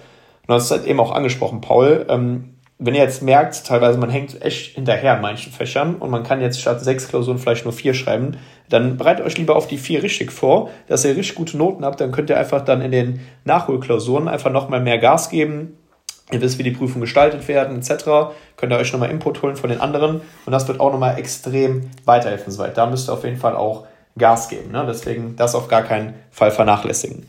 das 0.47 0.65
ist 0.65 0.71
halt 0.71 0.85
eben 0.85 0.99
auch 0.99 1.11
angesprochen, 1.11 1.61
Paul. 1.61 2.05
Ähm, 2.09 2.55
wenn 2.79 2.93
ihr 2.93 3.01
jetzt 3.01 3.23
merkt, 3.23 3.65
teilweise 3.65 3.97
man 3.97 4.09
hängt 4.09 4.41
echt 4.41 4.75
hinterher 4.75 5.15
in 5.15 5.21
manchen 5.21 5.51
Fächern 5.51 5.95
und 5.95 6.09
man 6.09 6.23
kann 6.23 6.41
jetzt 6.41 6.59
statt 6.59 6.81
sechs 6.81 7.07
Klausuren 7.07 7.39
vielleicht 7.39 7.63
nur 7.63 7.73
vier 7.73 7.93
schreiben, 7.93 8.37
dann 8.69 8.97
bereitet 8.97 9.25
euch 9.25 9.37
lieber 9.37 9.55
auf 9.55 9.67
die 9.67 9.77
vier 9.77 10.03
richtig 10.03 10.31
vor, 10.31 10.69
dass 10.87 11.05
ihr 11.05 11.15
richtig 11.15 11.35
gute 11.35 11.57
Noten 11.57 11.85
habt, 11.85 12.01
dann 12.01 12.11
könnt 12.11 12.29
ihr 12.29 12.37
einfach 12.37 12.63
dann 12.63 12.81
in 12.81 12.91
den 12.91 13.21
Nachholklausuren 13.45 14.27
einfach 14.27 14.51
nochmal 14.51 14.81
mehr 14.81 14.99
Gas 14.99 15.29
geben, 15.29 15.77
Ihr 16.31 16.41
wisst, 16.41 16.57
wie 16.59 16.63
die 16.63 16.71
Prüfungen 16.71 17.01
gestaltet 17.01 17.47
werden, 17.47 17.77
etc. 17.77 18.35
Könnt 18.57 18.73
ihr 18.73 18.77
euch 18.77 18.91
nochmal 18.91 19.11
Input 19.11 19.41
holen 19.41 19.55
von 19.55 19.69
den 19.69 19.79
anderen 19.79 20.21
und 20.45 20.51
das 20.51 20.67
wird 20.67 20.79
auch 20.79 20.91
nochmal 20.91 21.17
extrem 21.17 21.89
weiterhelfen. 22.03 22.51
Soweit. 22.51 22.77
Da 22.77 22.85
müsst 22.85 23.09
ihr 23.09 23.13
auf 23.13 23.23
jeden 23.23 23.37
Fall 23.37 23.55
auch 23.55 23.85
Gas 24.17 24.49
geben. 24.49 24.71
Ne? 24.71 24.83
Deswegen 24.87 25.35
das 25.35 25.55
auf 25.55 25.67
gar 25.67 25.83
keinen 25.83 26.15
Fall 26.31 26.51
vernachlässigen. 26.51 27.27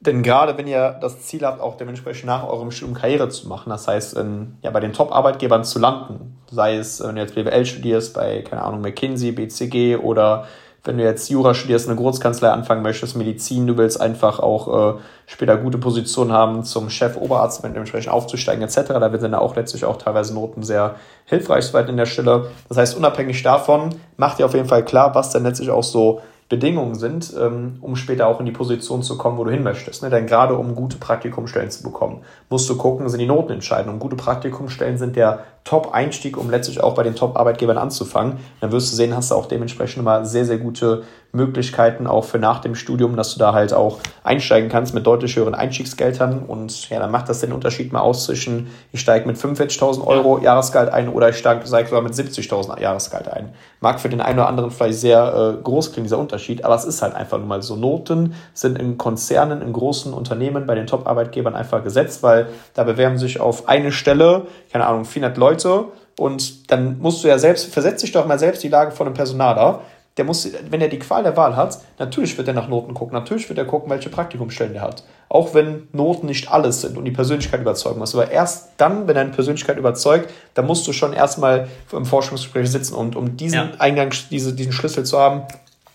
Denn 0.00 0.22
gerade 0.22 0.56
wenn 0.56 0.66
ihr 0.66 0.98
das 1.00 1.20
Ziel 1.26 1.44
habt, 1.44 1.60
auch 1.60 1.76
dementsprechend 1.76 2.24
nach 2.24 2.48
eurem 2.48 2.70
Studium 2.70 2.96
Karriere 2.96 3.28
zu 3.28 3.46
machen, 3.48 3.68
das 3.68 3.86
heißt, 3.86 4.16
in, 4.16 4.56
ja, 4.62 4.70
bei 4.70 4.80
den 4.80 4.94
Top-Arbeitgebern 4.94 5.62
zu 5.62 5.78
landen, 5.78 6.38
sei 6.50 6.76
es, 6.76 7.02
wenn 7.02 7.16
du 7.16 7.20
jetzt 7.20 7.34
BWL 7.34 7.66
studierst, 7.66 8.14
bei, 8.14 8.40
keine 8.40 8.62
Ahnung, 8.62 8.80
McKinsey, 8.80 9.32
BCG 9.32 9.96
oder 9.96 10.46
wenn 10.84 10.96
du 10.96 11.04
jetzt 11.04 11.28
Jura 11.28 11.52
studierst, 11.54 11.88
eine 11.88 11.96
Großkanzlei 11.96 12.48
anfangen 12.48 12.82
möchtest, 12.82 13.16
Medizin, 13.16 13.66
du 13.66 13.76
willst 13.76 14.00
einfach 14.00 14.40
auch 14.40 14.94
äh, 14.94 14.98
später 15.26 15.56
gute 15.56 15.78
Position 15.78 16.32
haben, 16.32 16.64
zum 16.64 16.88
Chef, 16.88 17.16
Oberarzt 17.16 17.62
dementsprechend 17.62 18.12
aufzusteigen 18.12 18.62
etc. 18.62 18.88
Da 18.88 19.10
sind 19.10 19.22
dann 19.22 19.34
auch 19.34 19.56
letztlich 19.56 19.84
auch 19.84 19.98
teilweise 19.98 20.34
Noten 20.34 20.62
sehr 20.62 20.94
hilfreich 21.26 21.66
soweit 21.66 21.88
in 21.88 21.96
der 21.96 22.06
Stelle. 22.06 22.50
Das 22.68 22.78
heißt, 22.78 22.96
unabhängig 22.96 23.42
davon, 23.42 23.94
mach 24.16 24.36
dir 24.36 24.46
auf 24.46 24.54
jeden 24.54 24.68
Fall 24.68 24.84
klar, 24.84 25.14
was 25.14 25.30
dann 25.30 25.42
letztlich 25.42 25.70
auch 25.70 25.84
so 25.84 26.20
Bedingungen 26.50 26.96
sind, 26.96 27.32
ähm, 27.40 27.78
um 27.80 27.94
später 27.94 28.26
auch 28.26 28.40
in 28.40 28.44
die 28.44 28.50
Position 28.52 29.04
zu 29.04 29.16
kommen, 29.16 29.38
wo 29.38 29.44
du 29.44 29.52
hin 29.52 29.62
möchtest. 29.62 30.02
Ne? 30.02 30.10
Denn 30.10 30.26
gerade 30.26 30.56
um 30.56 30.74
gute 30.74 30.96
Praktikumstellen 30.96 31.70
zu 31.70 31.84
bekommen, 31.84 32.22
musst 32.50 32.68
du 32.68 32.76
gucken, 32.76 33.08
sind 33.08 33.20
die 33.20 33.26
Noten 33.26 33.52
entscheidend. 33.52 33.92
Und 33.92 34.00
gute 34.00 34.16
Praktikumstellen 34.16 34.98
sind 34.98 35.14
der 35.14 35.44
Top-Einstieg, 35.62 36.36
um 36.36 36.50
letztlich 36.50 36.82
auch 36.82 36.96
bei 36.96 37.04
den 37.04 37.14
Top-Arbeitgebern 37.14 37.78
anzufangen. 37.78 38.38
Dann 38.60 38.72
wirst 38.72 38.90
du 38.90 38.96
sehen, 38.96 39.14
hast 39.14 39.30
du 39.30 39.36
auch 39.36 39.46
dementsprechend 39.46 40.02
immer 40.02 40.24
sehr, 40.24 40.44
sehr 40.44 40.58
gute 40.58 41.04
Möglichkeiten 41.32 42.06
auch 42.06 42.24
für 42.24 42.38
nach 42.38 42.60
dem 42.60 42.74
Studium, 42.74 43.16
dass 43.16 43.32
du 43.32 43.38
da 43.38 43.52
halt 43.52 43.72
auch 43.72 43.98
einsteigen 44.24 44.68
kannst 44.68 44.94
mit 44.94 45.06
deutlich 45.06 45.36
höheren 45.36 45.54
Einstiegsgeldern. 45.54 46.40
Und 46.40 46.90
ja, 46.90 46.98
dann 46.98 47.10
macht 47.10 47.28
das 47.28 47.40
den 47.40 47.52
Unterschied 47.52 47.92
mal 47.92 48.00
aus 48.00 48.24
zwischen, 48.24 48.68
ich 48.92 49.00
steige 49.00 49.26
mit 49.26 49.36
45.000 49.36 50.04
Euro 50.06 50.38
Jahresgehalt 50.38 50.92
ein 50.92 51.08
oder 51.08 51.28
ich 51.28 51.36
steige 51.36 51.66
sogar 51.66 52.02
mit 52.02 52.14
70.000 52.14 52.80
Jahresgehalt 52.80 53.28
ein. 53.28 53.50
Mag 53.80 54.00
für 54.00 54.08
den 54.08 54.20
einen 54.20 54.38
oder 54.38 54.48
anderen 54.48 54.70
vielleicht 54.70 54.98
sehr 54.98 55.56
äh, 55.58 55.62
groß 55.62 55.92
klingen, 55.92 56.04
dieser 56.04 56.18
Unterschied, 56.18 56.64
aber 56.64 56.74
es 56.74 56.84
ist 56.84 57.02
halt 57.02 57.14
einfach 57.14 57.38
nur 57.38 57.46
mal 57.46 57.62
so. 57.62 57.76
Noten 57.76 58.34
sind 58.52 58.78
in 58.78 58.98
Konzernen, 58.98 59.62
in 59.62 59.72
großen 59.72 60.12
Unternehmen, 60.12 60.66
bei 60.66 60.74
den 60.74 60.86
Top-Arbeitgebern 60.86 61.54
einfach 61.54 61.84
gesetzt, 61.84 62.22
weil 62.22 62.48
da 62.74 62.84
bewerben 62.84 63.18
sich 63.18 63.40
auf 63.40 63.68
eine 63.68 63.92
Stelle, 63.92 64.46
keine 64.72 64.86
Ahnung, 64.86 65.04
400 65.04 65.36
Leute 65.38 65.84
und 66.18 66.70
dann 66.70 66.98
musst 66.98 67.24
du 67.24 67.28
ja 67.28 67.38
selbst, 67.38 67.72
versetz 67.72 68.02
dich 68.02 68.12
doch 68.12 68.26
mal 68.26 68.38
selbst 68.38 68.62
die 68.62 68.68
Lage 68.68 68.90
von 68.90 69.06
einem 69.06 69.14
Personaler 69.14 69.80
der 70.16 70.24
muss, 70.24 70.48
wenn 70.68 70.80
er 70.80 70.88
die 70.88 70.98
Qual 70.98 71.22
der 71.22 71.36
Wahl 71.36 71.56
hat, 71.56 71.78
natürlich 71.98 72.36
wird 72.36 72.48
er 72.48 72.54
nach 72.54 72.68
Noten 72.68 72.94
gucken, 72.94 73.14
natürlich 73.14 73.48
wird 73.48 73.58
er 73.58 73.64
gucken, 73.64 73.90
welche 73.90 74.10
Praktikumsstellen 74.10 74.74
er 74.74 74.82
hat. 74.82 75.04
Auch 75.28 75.54
wenn 75.54 75.88
Noten 75.92 76.26
nicht 76.26 76.50
alles 76.50 76.80
sind 76.80 76.98
und 76.98 77.04
die 77.04 77.12
Persönlichkeit 77.12 77.60
überzeugen 77.60 78.00
muss. 78.00 78.14
Aber 78.14 78.30
erst 78.30 78.70
dann, 78.76 79.06
wenn 79.06 79.14
deine 79.14 79.30
Persönlichkeit 79.30 79.78
überzeugt, 79.78 80.30
dann 80.54 80.66
musst 80.66 80.86
du 80.86 80.92
schon 80.92 81.12
erstmal 81.12 81.68
im 81.92 82.04
Forschungsgespräch 82.04 82.70
sitzen 82.70 82.94
und 82.94 83.14
um 83.14 83.36
diesen 83.36 83.54
ja. 83.56 83.70
Eingang, 83.78 84.12
diese, 84.30 84.52
diesen 84.52 84.72
Schlüssel 84.72 85.04
zu 85.04 85.18
haben, 85.18 85.42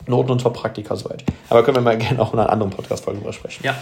Noten 0.08 0.32
und 0.32 0.42
Top-Praktika 0.42 0.96
soweit. 0.96 1.24
Aber 1.50 1.64
können 1.64 1.78
wir 1.78 1.82
mal 1.82 1.98
gerne 1.98 2.22
auch 2.22 2.34
in 2.34 2.40
einer 2.40 2.50
anderen 2.50 2.72
Podcast-Folge 2.72 3.20
drüber 3.20 3.34
sprechen. 3.34 3.64
Ja. 3.66 3.76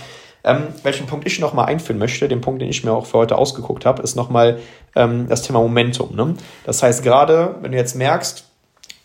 Ähm, 0.45 0.63
welchen 0.83 1.07
Punkt 1.07 1.25
ich 1.25 1.39
nochmal 1.39 1.67
einführen 1.67 1.99
möchte, 1.99 2.27
den 2.27 2.41
Punkt, 2.41 2.61
den 2.61 2.67
ich 2.67 2.83
mir 2.83 2.91
auch 2.91 3.05
für 3.05 3.19
heute 3.19 3.37
ausgeguckt 3.37 3.85
habe, 3.85 4.01
ist 4.01 4.15
nochmal 4.15 4.59
ähm, 4.95 5.29
das 5.29 5.43
Thema 5.43 5.59
Momentum. 5.59 6.15
Ne? 6.15 6.35
Das 6.65 6.83
heißt, 6.83 7.01
gerade 7.01 7.55
wenn 7.61 7.71
du 7.71 7.77
jetzt 7.77 7.95
merkst, 7.95 8.45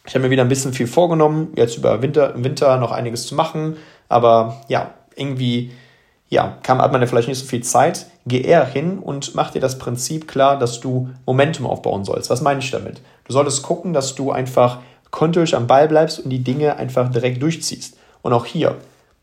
ich 0.09 0.15
habe 0.15 0.25
mir 0.25 0.31
wieder 0.31 0.43
ein 0.43 0.49
bisschen 0.49 0.73
viel 0.73 0.87
vorgenommen, 0.87 1.53
jetzt 1.55 1.77
über 1.77 2.01
Winter, 2.01 2.35
im 2.35 2.43
Winter 2.43 2.79
noch 2.79 2.93
einiges 2.93 3.27
zu 3.27 3.35
machen, 3.35 3.77
aber 4.09 4.63
ja, 4.69 4.95
irgendwie 5.15 5.71
ja, 6.31 6.57
kam, 6.63 6.81
hat 6.81 6.93
man 6.93 7.01
ja 7.03 7.07
vielleicht 7.07 7.29
nicht 7.29 7.39
so 7.39 7.47
viel 7.47 7.63
Zeit. 7.63 8.07
Geh 8.27 8.41
eher 8.41 8.65
hin 8.65 8.99
und 8.99 9.35
mach 9.35 9.51
dir 9.51 9.61
das 9.61 9.79
Prinzip 9.79 10.27
klar, 10.27 10.59
dass 10.59 10.81
du 10.81 11.11
Momentum 11.27 11.67
aufbauen 11.67 12.05
sollst. 12.05 12.31
Was 12.31 12.41
meine 12.41 12.61
ich 12.61 12.71
damit? 12.71 13.03
Du 13.25 13.33
solltest 13.33 13.63
gucken, 13.63 13.93
dass 13.93 14.15
du 14.15 14.31
einfach 14.33 14.79
kontinuierlich 15.11 15.57
am 15.57 15.67
Ball 15.67 15.89
bleibst 15.89 16.21
und 16.21 16.31
die 16.31 16.45
Dinge 16.45 16.77
einfach 16.77 17.11
direkt 17.11 17.43
durchziehst. 17.43 17.97
Und 18.23 18.33
auch 18.33 18.47
hier, 18.47 18.77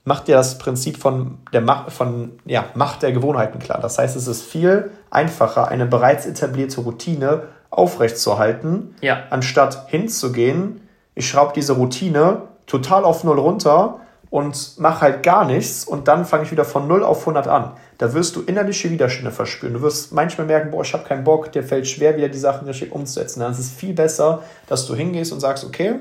mach 0.04 0.22
dir 0.22 0.36
das 0.36 0.58
Prinzip 0.58 0.98
von 0.98 1.40
der 1.52 1.62
Macht, 1.62 1.92
von, 1.92 2.34
ja, 2.46 2.66
Macht 2.76 3.02
der 3.02 3.12
Gewohnheiten 3.12 3.60
klar. 3.60 3.80
Das 3.82 3.98
heißt, 3.98 4.16
es 4.16 4.28
ist 4.28 4.44
viel 4.44 4.92
einfacher, 5.10 5.68
eine 5.68 5.86
bereits 5.86 6.26
etablierte 6.26 6.82
Routine 6.82 7.44
aufrechtzuerhalten, 7.76 8.96
ja. 9.02 9.24
anstatt 9.30 9.90
hinzugehen, 9.90 10.82
ich 11.14 11.30
schraube 11.30 11.54
diese 11.56 11.74
Routine 11.74 12.44
total 12.66 13.04
auf 13.06 13.24
Null 13.24 13.40
runter 13.40 14.00
und 14.30 14.80
mache 14.80 15.02
halt 15.02 15.24
gar 15.24 15.46
nichts 15.46 15.86
und 15.86 16.08
dann 16.08 16.26
fange 16.26 16.44
ich 16.44 16.52
wieder 16.52 16.66
von 16.66 16.88
0 16.88 17.04
auf 17.04 17.22
100 17.22 17.48
an. 17.48 17.72
Da 17.98 18.14
wirst 18.14 18.36
du 18.36 18.42
innerliche 18.42 18.92
Widerstände 18.92 19.32
verspüren. 19.32 19.74
Du 19.74 19.82
wirst 19.82 20.12
manchmal 20.12 20.48
merken, 20.48 20.72
boah, 20.72 20.82
ich 20.82 20.94
habe 20.94 21.06
keinen 21.06 21.24
Bock, 21.24 21.52
dir 21.54 21.64
fällt 21.64 21.88
schwer, 21.88 22.18
wieder 22.18 22.28
die 22.28 22.38
Sachen 22.38 22.68
richtig 22.68 22.92
umzusetzen. 22.92 23.40
Dann 23.40 23.52
ist 23.52 23.60
es 23.60 23.72
viel 23.72 23.94
besser, 23.94 24.42
dass 24.68 24.88
du 24.88 24.96
hingehst 24.96 25.32
und 25.32 25.40
sagst, 25.40 25.64
okay, 25.64 26.00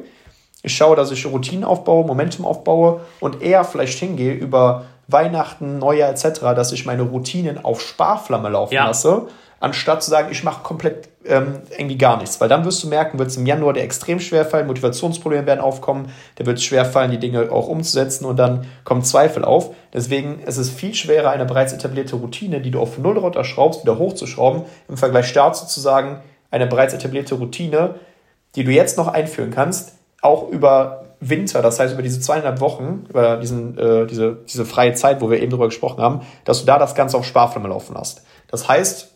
ich 0.65 0.75
schaue, 0.75 0.97
dass 0.97 1.13
ich 1.13 1.27
Routinen 1.27 1.63
aufbaue, 1.63 2.05
Momentum 2.07 2.45
aufbaue 2.45 3.03
und 3.21 3.43
eher 3.43 3.65
vielleicht 3.65 3.99
hingehe 3.99 4.33
über 4.33 4.87
Weihnachten, 5.09 5.79
Neujahr 5.79 6.11
etc., 6.11 6.41
dass 6.57 6.73
ich 6.73 6.87
meine 6.87 7.03
Routinen 7.03 7.65
auf 7.65 7.81
Sparflamme 7.81 8.49
laufen 8.49 8.75
ja. 8.75 8.87
lasse 8.87 9.27
anstatt 9.65 10.03
zu 10.03 10.11
sagen, 10.11 10.29
ich 10.31 10.45
mache 10.45 10.63
komplett 10.63 11.09
ähm, 11.25 11.63
irgendwie 11.71 11.97
gar 11.97 12.19
nichts. 12.19 12.39
Weil 12.41 12.51
dann 12.51 12.67
wirst 12.67 12.85
du 12.85 12.89
merken, 12.89 13.19
wird 13.19 13.31
es 13.31 13.37
im 13.39 13.47
Januar 13.47 13.73
dir 13.73 13.81
extrem 13.81 14.21
schwer 14.21 14.45
fallen, 14.45 14.67
Motivationsprobleme 14.67 15.47
werden 15.47 15.61
aufkommen, 15.61 16.13
dir 16.39 16.45
wird 16.45 16.59
es 16.59 16.65
schwer 16.65 16.85
fallen, 16.85 17.11
die 17.11 17.19
Dinge 17.19 17.51
auch 17.51 17.69
umzusetzen 17.69 18.27
und 18.27 18.37
dann 18.37 18.67
kommen 18.85 19.03
Zweifel 19.03 19.43
auf. 19.43 19.75
Deswegen 19.93 20.41
ist 20.41 20.59
es 20.59 20.69
viel 20.69 20.95
schwerer, 20.95 21.31
eine 21.31 21.47
bereits 21.47 21.73
etablierte 21.73 22.17
Routine, 22.17 22.61
die 22.61 22.71
du 22.71 22.79
auf 22.79 22.99
Null 22.99 23.17
runterschraubst, 23.17 23.83
wieder 23.83 23.99
hochzuschrauben, 23.99 24.65
im 24.89 24.97
Vergleich 24.99 25.33
dazu 25.33 25.67
zu 25.67 25.81
sagen, 25.81 26.21
eine 26.51 26.67
bereits 26.67 26.93
etablierte 26.93 27.35
Routine, 27.35 27.95
die 28.55 28.65
du 28.65 28.71
jetzt 28.71 28.99
noch 28.99 29.09
einführen 29.09 29.51
kannst, 29.51 29.95
auch 30.21 30.49
über 30.51 31.04
Winter, 31.29 31.63
das 31.63 31.81
heißt 31.81 31.95
über 31.95 32.03
diese 32.03 32.21
zweieinhalb 32.21 32.61
Wochen, 32.61 33.07
über 33.09 33.37
diesen, 33.37 33.79
äh, 33.79 34.07
diese, 34.07 34.39
diese 34.49 34.65
freie 34.65 34.95
Zeit, 34.95 35.21
wo 35.21 35.31
wir 35.31 35.41
eben 35.41 35.51
drüber 35.51 35.67
gesprochen 35.67 36.03
haben, 36.03 36.21
dass 36.45 36.61
du 36.61 36.67
da 36.67 36.79
das 36.79 36.95
Ganze 36.95 37.17
auf 37.17 37.25
Sparflamme 37.25 37.69
laufen 37.69 37.97
hast. 37.97 38.25
Das 38.49 38.69
heißt, 38.69 39.15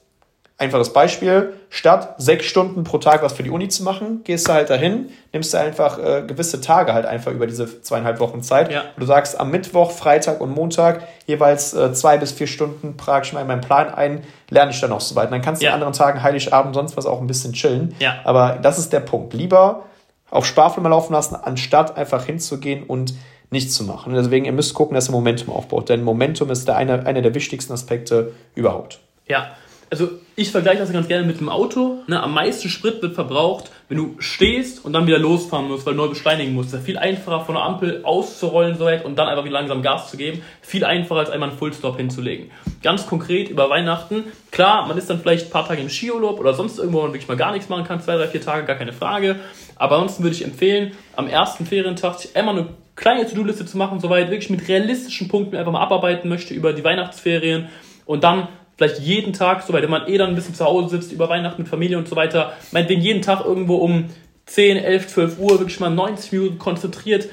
Einfaches 0.61 0.93
Beispiel, 0.93 1.53
statt 1.71 2.17
sechs 2.19 2.47
Stunden 2.47 2.83
pro 2.83 2.99
Tag 2.99 3.23
was 3.23 3.33
für 3.33 3.45
die 3.45 3.51
Uni 3.51 3.69
zu 3.69 3.85
machen, 3.85 4.25
gehst 4.25 4.49
du 4.49 4.53
halt 4.53 4.69
dahin, 4.69 5.11
nimmst 5.33 5.55
du 5.55 5.59
einfach 5.59 6.01
äh, 6.01 6.25
gewisse 6.27 6.61
Tage 6.61 6.95
halt 6.95 7.07
einfach 7.07 7.31
über 7.31 7.47
diese 7.47 7.81
zweieinhalb 7.81 8.19
Wochen 8.19 8.43
Zeit. 8.43 8.73
Ja. 8.73 8.81
Und 8.81 8.99
du 8.99 9.07
sagst 9.07 9.39
am 9.39 9.53
Mittwoch, 9.53 9.93
Freitag 9.93 10.41
und 10.41 10.51
Montag 10.51 11.07
jeweils 11.27 11.75
äh, 11.75 11.93
zwei 11.93 12.19
bis 12.19 12.33
vier 12.33 12.49
Stunden 12.49 12.97
trage 12.97 13.27
ich 13.27 13.33
mal 13.33 13.43
in 13.43 13.47
meinen 13.47 13.61
Plan 13.61 13.89
ein, 13.95 14.25
lerne 14.51 14.73
ich 14.73 14.81
dann 14.81 14.91
auch 14.91 15.01
so 15.01 15.15
weit. 15.15 15.27
Und 15.27 15.31
dann 15.31 15.43
kannst 15.43 15.63
du 15.63 15.67
ja. 15.67 15.71
an 15.71 15.75
anderen 15.77 15.93
Tagen, 15.93 16.25
Heiligabend, 16.25 16.75
sonst 16.75 16.97
was 16.97 17.07
auch 17.07 17.21
ein 17.21 17.29
bisschen 17.29 17.53
chillen. 17.53 17.95
Ja. 18.01 18.17
Aber 18.25 18.59
das 18.61 18.81
ist 18.81 18.93
der 18.93 18.99
Punkt. 18.99 19.35
Lieber 19.35 19.85
auf 20.31 20.47
Sparflamme 20.47 20.89
laufen 20.89 21.13
lassen, 21.13 21.35
anstatt 21.37 21.97
einfach 21.97 22.25
hinzugehen 22.25 22.83
und 22.83 23.15
nichts 23.51 23.75
zu 23.75 23.85
machen. 23.85 24.15
Deswegen, 24.15 24.45
ihr 24.45 24.53
müsst 24.53 24.75
gucken, 24.75 24.95
dass 24.95 25.09
ihr 25.09 25.13
Momentum 25.13 25.55
aufbaut. 25.55 25.89
Denn 25.89 26.03
Momentum 26.03 26.51
ist 26.51 26.69
der 26.69 26.77
eine, 26.77 27.07
einer 27.07 27.23
der 27.23 27.35
wichtigsten 27.35 27.73
Aspekte 27.73 28.35
überhaupt. 28.55 29.01
Ja, 29.27 29.53
also 29.91 30.11
ich 30.37 30.51
vergleiche 30.51 30.79
das 30.79 30.93
ganz 30.93 31.09
gerne 31.09 31.27
mit 31.27 31.41
dem 31.41 31.49
Auto. 31.49 32.03
Ne? 32.07 32.23
Am 32.23 32.35
meisten 32.35 32.69
Sprit 32.69 33.01
wird 33.03 33.15
verbraucht, 33.15 33.71
wenn 33.89 33.97
du 33.97 34.17
stehst 34.19 34.85
und 34.85 34.93
dann 34.93 35.07
wieder 35.07 35.19
losfahren 35.19 35.69
musst, 35.69 35.87
weil 35.87 35.95
du 35.95 36.03
neu 36.03 36.09
beschleunigen 36.09 36.55
musst. 36.55 36.73
Das 36.73 36.81
ist 36.81 36.87
viel 36.87 36.99
einfacher 36.99 37.41
von 37.41 37.55
der 37.55 37.65
Ampel 37.65 38.05
auszurollen 38.05 38.77
so 38.77 38.85
weit 38.85 39.05
und 39.05 39.19
dann 39.19 39.29
einfach 39.29 39.45
wieder 39.45 39.55
langsam 39.55 39.83
Gas 39.83 40.11
zu 40.11 40.17
geben. 40.17 40.43
Viel 40.61 40.85
einfacher 40.85 41.21
als 41.21 41.31
einmal 41.31 41.49
einen 41.49 41.59
Fullstop 41.59 41.97
hinzulegen. 41.97 42.51
Ganz 42.83 43.07
konkret 43.07 43.49
über 43.49 43.71
Weihnachten. 43.71 44.25
Klar, 44.51 44.87
man 44.87 44.99
ist 44.99 45.09
dann 45.09 45.21
vielleicht 45.21 45.47
ein 45.47 45.51
paar 45.51 45.67
Tage 45.67 45.81
im 45.81 45.89
Skiurlaub 45.89 46.39
oder 46.39 46.55
sonst 46.55 46.79
irgendwo, 46.79 46.99
wo 46.99 47.03
man 47.03 47.13
wirklich 47.13 47.29
mal 47.29 47.37
gar 47.37 47.53
nichts 47.53 47.69
machen 47.69 47.85
kann. 47.85 48.01
Zwei, 48.01 48.17
drei, 48.17 48.29
vier 48.29 48.43
Tage, 48.43 48.67
gar 48.67 48.77
keine 48.77 48.93
Frage. 48.93 49.37
Aber 49.77 49.97
ansonsten 49.97 50.23
würde 50.23 50.37
ich 50.37 50.45
empfehlen, 50.45 50.93
am 51.17 51.29
ersten 51.29 51.67
Ferientag 51.67 52.19
sich 52.19 52.37
einmal 52.37 52.57
eine 52.57 52.69
kleine 52.95 53.27
To-Do-Liste 53.27 53.65
zu 53.65 53.79
machen, 53.79 54.01
soweit 54.01 54.31
wirklich 54.31 54.51
mit 54.51 54.69
realistischen 54.69 55.29
Punkten 55.29 55.57
einfach 55.57 55.73
mal 55.73 55.81
abarbeiten 55.81 56.29
möchte 56.29 56.53
über 56.53 56.73
die 56.73 56.85
Weihnachtsferien 56.85 57.69
und 58.09 58.25
dann 58.25 58.49
vielleicht 58.79 59.01
jeden 59.01 59.35
Tag, 59.35 59.63
so 59.63 59.75
wenn 59.75 59.91
man 59.91 60.07
eh 60.09 60.17
dann 60.17 60.31
ein 60.31 60.35
bisschen 60.35 60.55
zu 60.55 60.65
Hause 60.65 60.97
sitzt, 60.97 61.13
über 61.13 61.29
Weihnachten 61.29 61.61
mit 61.61 61.69
Familie 61.69 61.99
und 61.99 62.09
so 62.09 62.17
weiter, 62.17 62.55
meinetwegen 62.73 63.03
jeden 63.03 63.21
Tag 63.21 63.45
irgendwo 63.45 63.77
um 63.77 64.07
10, 64.47 64.79
11, 64.79 65.09
12 65.09 65.39
Uhr 65.39 65.59
wirklich 65.59 65.81
mal 65.81 65.91
90 65.91 66.33
Minuten 66.33 66.59
konzentriert 66.59 67.29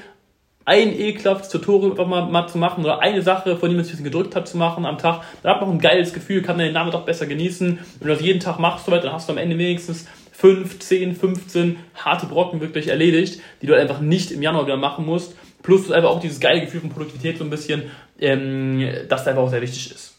ein 0.66 0.98
ekelhaftes 0.98 1.48
Tutorial 1.48 1.92
einfach 1.92 2.08
mal, 2.08 2.26
mal 2.26 2.48
zu 2.48 2.58
machen 2.58 2.84
oder 2.84 2.98
eine 2.98 3.22
Sache, 3.22 3.56
von 3.56 3.68
dem 3.68 3.76
man 3.76 3.84
sich 3.84 3.94
ein 3.94 4.02
bisschen 4.02 4.12
gedrückt 4.12 4.34
hat, 4.34 4.48
zu 4.48 4.56
machen 4.56 4.84
am 4.84 4.98
Tag. 4.98 5.22
Da 5.44 5.50
hat 5.50 5.60
man 5.60 5.70
ein 5.70 5.78
geiles 5.78 6.12
Gefühl, 6.12 6.42
kann 6.42 6.56
man 6.56 6.66
den 6.66 6.74
Namen 6.74 6.90
doch 6.90 7.04
besser 7.04 7.26
genießen. 7.26 7.78
Wenn 8.00 8.08
du 8.08 8.12
das 8.12 8.20
jeden 8.20 8.40
Tag 8.40 8.58
machst, 8.58 8.84
so 8.84 8.90
weit, 8.90 9.04
dann 9.04 9.12
hast 9.12 9.28
du 9.28 9.32
am 9.32 9.38
Ende 9.38 9.56
wenigstens 9.56 10.06
5, 10.32 10.80
10, 10.80 11.14
15 11.14 11.76
harte 11.94 12.26
Brocken 12.26 12.60
wirklich 12.60 12.88
erledigt, 12.88 13.40
die 13.62 13.66
du 13.66 13.74
halt 13.74 13.82
einfach 13.82 14.00
nicht 14.00 14.32
im 14.32 14.42
Januar 14.42 14.66
wieder 14.66 14.76
machen 14.76 15.06
musst. 15.06 15.36
Plus 15.62 15.90
einfach 15.92 16.10
auch 16.10 16.20
dieses 16.20 16.40
geile 16.40 16.60
Gefühl 16.60 16.80
von 16.80 16.90
Produktivität 16.90 17.38
so 17.38 17.44
ein 17.44 17.50
bisschen, 17.50 17.84
ähm, 18.18 18.84
das 19.08 19.26
einfach 19.28 19.42
auch 19.42 19.50
sehr 19.50 19.62
wichtig 19.62 19.92
ist. 19.92 20.15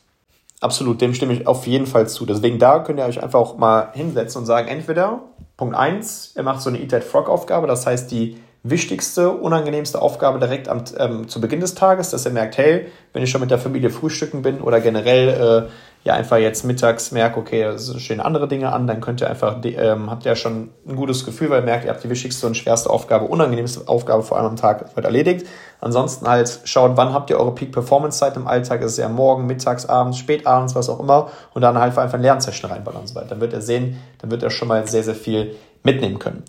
Absolut, 0.60 1.02
dem 1.02 1.14
stimme 1.14 1.34
ich 1.34 1.46
auf 1.46 1.68
jeden 1.68 1.86
Fall 1.86 2.08
zu. 2.10 2.26
Deswegen 2.26 2.58
da 2.58 2.80
könnt 2.80 3.00
ihr 3.00 3.06
euch 3.06 3.22
einfach 3.22 3.40
auch 3.40 3.58
mal 3.58 3.92
hinsetzen 3.94 4.40
und 4.40 4.46
sagen, 4.46 4.68
entweder 4.68 5.22
Punkt 5.56 5.76
1, 5.76 6.34
ihr 6.36 6.44
macht 6.44 6.62
so 6.62 6.70
eine 6.70 6.80
Eat 6.80 6.92
That 6.92 7.04
Frog 7.04 7.30
Aufgabe, 7.30 7.68
das 7.68 7.86
heißt 7.86 8.12
die 8.12 8.38
wichtigste, 8.64 9.32
unangenehmste 9.32 10.02
Aufgabe 10.02 10.40
direkt 10.40 10.68
am, 10.68 10.84
ähm, 10.98 11.28
zu 11.28 11.40
Beginn 11.40 11.60
des 11.60 11.76
Tages, 11.76 12.10
dass 12.10 12.26
ihr 12.26 12.32
merkt, 12.32 12.58
hey, 12.58 12.88
wenn 13.14 13.24
ich 13.24 13.30
schon 13.30 13.42
mit 13.42 13.52
der 13.52 13.60
Familie 13.60 13.90
frühstücken 13.90 14.42
bin 14.42 14.62
oder 14.62 14.82
generell 14.82 15.68
äh, 15.68 15.97
ja 16.08 16.14
einfach 16.14 16.38
jetzt 16.38 16.64
mittags 16.64 17.12
merkt, 17.12 17.38
okay, 17.38 17.64
es 17.64 17.94
stehen 18.02 18.22
andere 18.22 18.48
Dinge 18.48 18.72
an, 18.72 18.88
dann 18.88 19.02
könnt 19.02 19.20
ihr 19.20 19.30
einfach, 19.30 19.58
ähm, 19.64 20.10
habt 20.10 20.26
ihr 20.26 20.32
ja 20.32 20.36
schon 20.38 20.70
ein 20.88 20.96
gutes 20.96 21.26
Gefühl, 21.26 21.50
weil 21.50 21.60
ihr 21.60 21.66
merkt, 21.66 21.84
ihr 21.84 21.92
habt 21.92 22.02
die 22.02 22.10
wichtigste 22.10 22.48
und 22.48 22.56
schwerste 22.56 22.90
Aufgabe, 22.90 23.26
unangenehmste 23.26 23.90
Aufgabe 23.90 24.24
vor 24.24 24.38
allem 24.38 24.48
am 24.48 24.56
Tag 24.56 24.96
wird 24.96 25.06
erledigt. 25.06 25.46
Ansonsten 25.82 26.26
halt 26.26 26.62
schaut, 26.64 26.96
wann 26.96 27.14
habt 27.14 27.30
ihr 27.30 27.38
eure 27.38 27.54
Peak 27.54 27.74
Performance 27.74 28.20
Zeit 28.20 28.38
im 28.38 28.48
Alltag, 28.48 28.82
ist 28.82 28.94
es 28.94 28.98
ja 28.98 29.10
morgen, 29.10 29.48
mittags, 29.48 29.86
abends, 29.86 30.18
spät 30.18 30.48
abends, 30.48 30.76
was 30.76 30.90
auch 30.90 31.02
immer 31.02 31.30
und 31.54 31.62
dann 31.62 31.78
halt 31.78 31.98
einfach 31.98 32.14
ein 32.14 32.22
Lernsession 32.22 32.72
reinballern 32.72 33.02
und 33.02 33.08
so 33.08 33.16
weiter. 33.16 33.28
Dann 33.28 33.42
wird 33.42 33.54
er 33.54 33.62
sehen, 33.62 34.02
dann 34.20 34.32
wird 34.32 34.44
er 34.44 34.50
schon 34.50 34.70
mal 34.70 34.88
sehr, 34.88 35.04
sehr 35.04 35.16
viel 35.16 35.58
mitnehmen 35.84 36.20
können. 36.20 36.44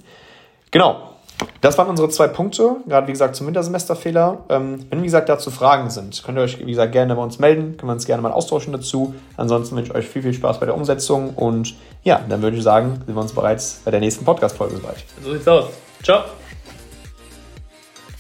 Genau, 0.71 1.00
Das 1.61 1.76
waren 1.78 1.88
unsere 1.88 2.09
zwei 2.09 2.28
Punkte, 2.28 2.76
gerade 2.87 3.07
wie 3.09 3.12
gesagt 3.12 3.37
zum 3.37 3.47
Wintersemesterfehler. 3.47 4.38
Ähm, 4.49 4.87
wenn 4.90 5.00
wie 5.00 5.07
gesagt 5.07 5.28
dazu 5.28 5.50
Fragen 5.50 5.90
sind, 5.90 6.23
könnt 6.25 6.38
ihr 6.38 6.42
euch 6.42 6.59
wie 6.59 6.71
gesagt 6.71 6.92
gerne 6.92 7.14
bei 7.14 7.23
uns 7.23 7.38
melden, 7.38 7.76
können 7.76 7.90
wir 7.90 7.95
uns 7.95 8.07
gerne 8.07 8.23
mal 8.23 8.33
austauschen 8.33 8.73
dazu. 8.73 9.14
Ansonsten 9.37 9.76
wünsche 9.76 9.90
ich 9.90 9.97
euch 9.97 10.09
viel, 10.09 10.23
viel 10.23 10.35
Spaß 10.35 10.61
bei 10.61 10.66
der 10.66 10.75
Umsetzung 10.75 11.30
und 11.30 11.75
ja, 12.04 12.21
dann 12.28 12.42
würde 12.42 12.57
ich 12.57 12.62
sagen, 12.62 13.00
sind 13.04 13.14
wir 13.14 13.21
uns 13.21 13.33
bereits 13.33 13.80
bei 13.85 13.90
der 13.90 14.00
nächsten 14.00 14.25
Podcast-Folge 14.25 14.76
soweit. 14.76 15.04
So 15.23 15.33
sieht's 15.33 15.49
aus. 15.49 15.66
Ciao. 16.02 16.25